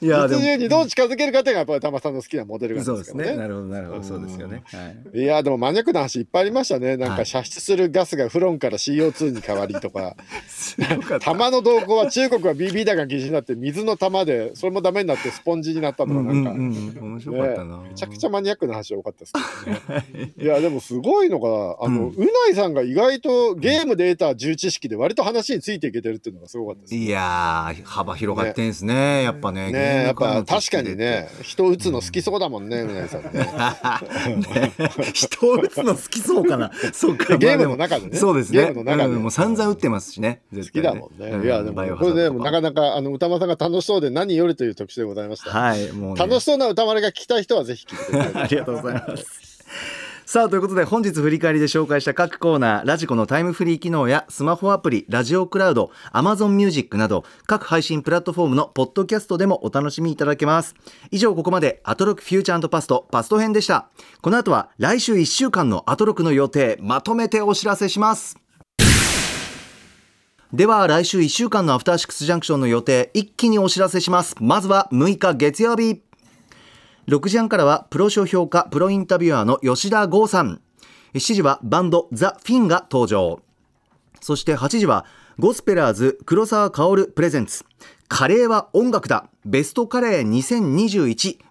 [0.00, 10.16] いやでもにどう近づけるかっていうのがやっぱり玉さんの好きなモデルガンそうですすねなるほどなるほどそうですよねはいいやでもマニアックな話いっぱいありましたねなんはいか射出するガスがフロンから CO2 に変わりとか。
[10.48, 11.34] すごかった。
[11.34, 17.12] 弾の動向は中国は BB 弾が禁止になって水の弾でそれもダメになってスポンジになったとかうんなんか、うんうん。
[17.12, 19.32] 面白かったな、ねめちゃくちゃマニアックな話多かったです
[19.64, 20.32] けどね。
[20.38, 20.44] い。
[20.44, 22.14] やでもすごいのがあの、うん。
[22.14, 29.70] うないさんが意外とゲームで得た重知識で割と話についていけてるっていうのがすごかったですいやー幅広がってんすねやっぱね。
[29.70, 33.30] ねやっぱ確かにねね人撃つの好きそうだもんね、うないさんね。
[34.54, 34.72] ね。
[35.12, 36.70] 人を撃つの好きそうかな。
[36.92, 37.36] そうか。
[37.36, 38.64] ゲームのまあ中でねそうですね。
[38.64, 39.14] ゲームの中で。
[39.14, 40.42] うんもう散々撃ってますしね。
[40.54, 42.14] 好きだもんね、ういやでもこれードとか。
[42.14, 45.92] ねなかなかあの歌丸さんが楽しそうで何よりという特集でございました、はい。
[45.92, 48.42] もう、ね、楽しそうな歌丸が聞きたい人はぜひ聞いてください。
[48.44, 49.64] ありがとうございます。
[50.30, 60.76] さあということで本日振り返りで紹介した各コーナーラジコのタイムフリー機能やスマホアプリラジオクラウド Amazon Music など各配信プラットフォームのポッドキャストでもお楽しみいただけます。
[61.10, 63.88] 以上ここまでアトロクフューチャーパストパスト編でした。
[64.22, 68.36] この後は来週1週間のアトロクの予定まとめてお知らせします。
[70.52, 74.36] では来週1週間のアフターシックスジャンクションの予定一気にお知らせします。
[74.38, 76.02] まずは6日月曜日。
[77.10, 80.60] 6時半からはプロ書評家プロインタビュアーの吉田剛さん。
[81.14, 83.40] 7時はバンドザ・フィンが登場。
[84.20, 85.04] そして8時は
[85.36, 87.64] ゴスペラーズ黒沢薫プレゼンツ。
[88.06, 89.28] カレーは音楽だ。
[89.44, 90.28] ベストカレー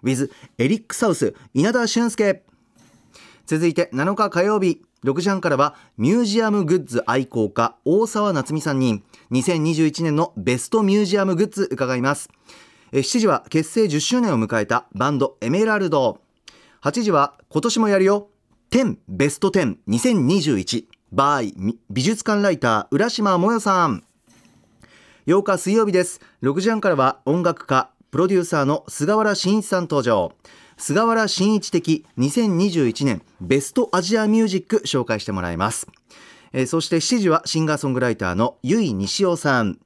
[0.02, 2.42] 2021with エリック・サウス稲田俊介。
[3.44, 4.80] 続いて7日火曜日。
[5.04, 12.30] 6時半からはミュージアムグッズ愛好家大沢夏美さんに2021年のベストミュージアムグッズ伺います。
[12.92, 16.20] 7時は結成10周年を迎えたバンドエメラルド。
[16.82, 18.28] 8時は今年もやるよ。
[18.72, 24.02] 10ベスト102021 by 美術館ライター浦島もよさん。
[25.26, 26.20] 8日水曜日です。
[26.42, 30.32] 6時半からは音楽家プロデューサーの菅原慎一さん登場。
[30.76, 35.86] 菅原慎一的2021年ベストアジアミュージック紹介してもらいます。
[36.52, 39.78] えーそして7時はシンガーソングライターの由井西尾さん。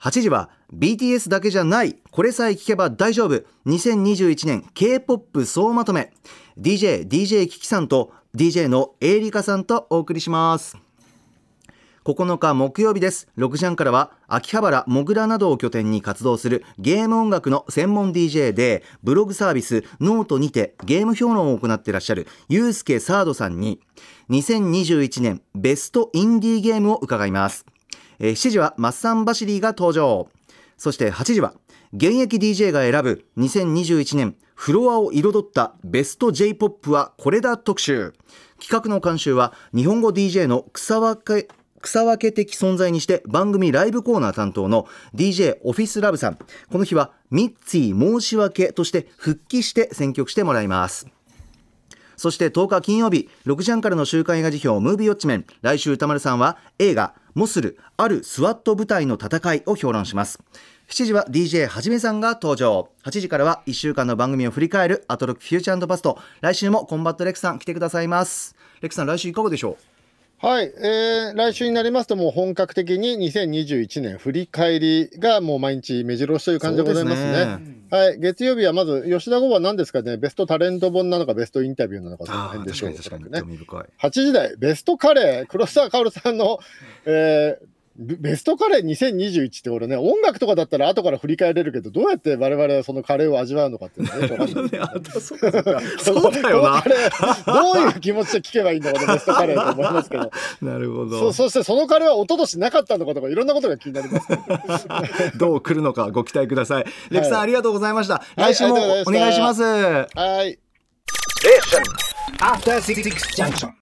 [0.00, 1.96] 8時は BTS だけじゃない。
[2.10, 3.44] これさえ聞けば大丈夫。
[3.66, 6.12] 2021年 K-POP 総まとめ。
[6.58, 10.78] DJ DJ キキさんと DJ のエイリカさんとお送りします。
[12.04, 13.28] 9日木曜日です。
[13.36, 23.78] 6時半からは秋葉原モグラなどを拠点に活動するゲーム音楽の専門 DJ でブログサービスノートにてゲーム評論を行ってらっしゃるユースケサードさんに
[24.30, 27.66] 2021年ベストインディーゲームを伺います。
[28.18, 30.28] え7時はマッサンバシリーが登場。
[30.82, 31.54] そして8時は
[31.92, 38.12] 現役 DJ が選ぶ2021年フロアを彩ったベスト J-POP はこれだ特集。
[38.60, 41.48] 企画の監修は日本語 DJ の草分け
[41.80, 46.34] 草分け的存在にして番組ライブコーナー担当の DJ オフィスラブさん。
[46.34, 51.06] この日はミッツィ申し訳として復帰して選曲してもらいます。
[52.16, 55.46] そして10日金曜日6時半からの週刊映画時評ムービーウォッチメン。
[55.60, 60.42] 来週宇多丸さんは映画モスルある SWAT 部隊の戦いを評論します。
[60.92, 62.90] 7時は DJ はじめさんが登場。
[63.04, 66.18] 8時からは1週間の番組を振り返るアトロクフューチャーパスト。
[66.42, 68.54] 来週もコンバット REC さん来てくださいます。
[68.82, 69.78] レックさん来週いかがでしょ
[70.42, 70.46] う？
[70.46, 77.86] はい、えー、来週になりますともう本格的に2021年振り返りがもう毎日目白押しという感じでございますね。
[77.90, 80.18] はい、月曜日はまず吉田剛は何ですかね。
[80.18, 82.96] ベストタレント本なのかベストインタビューなのかその辺でしょうね。
[82.98, 86.58] 8時台ベストカレー黒沢薫さんの、
[87.06, 87.66] えー、
[87.96, 89.96] ベストカレー2021って俺ね。
[89.96, 94.80] 音楽とかだったら後から振り返れるけどどうやって我々はそのカレーを味わうのかっていうの ね
[95.20, 96.82] そうだよな。
[97.46, 100.30] どういう気持ちで聞けばいいんだろうね ベストカレーと思いますけど。
[100.62, 101.18] なるほど。
[101.18, 104.88] そそしてそのカレーは一昨年なかったのかとかいろんなことが気になります
[105.36, 105.54] ど。
[105.54, 106.84] う来るのかご期待ください。
[107.10, 108.22] レクさん、はい、ありがとうございました。
[108.36, 109.62] 来週もお願いします。
[109.62, 110.58] はい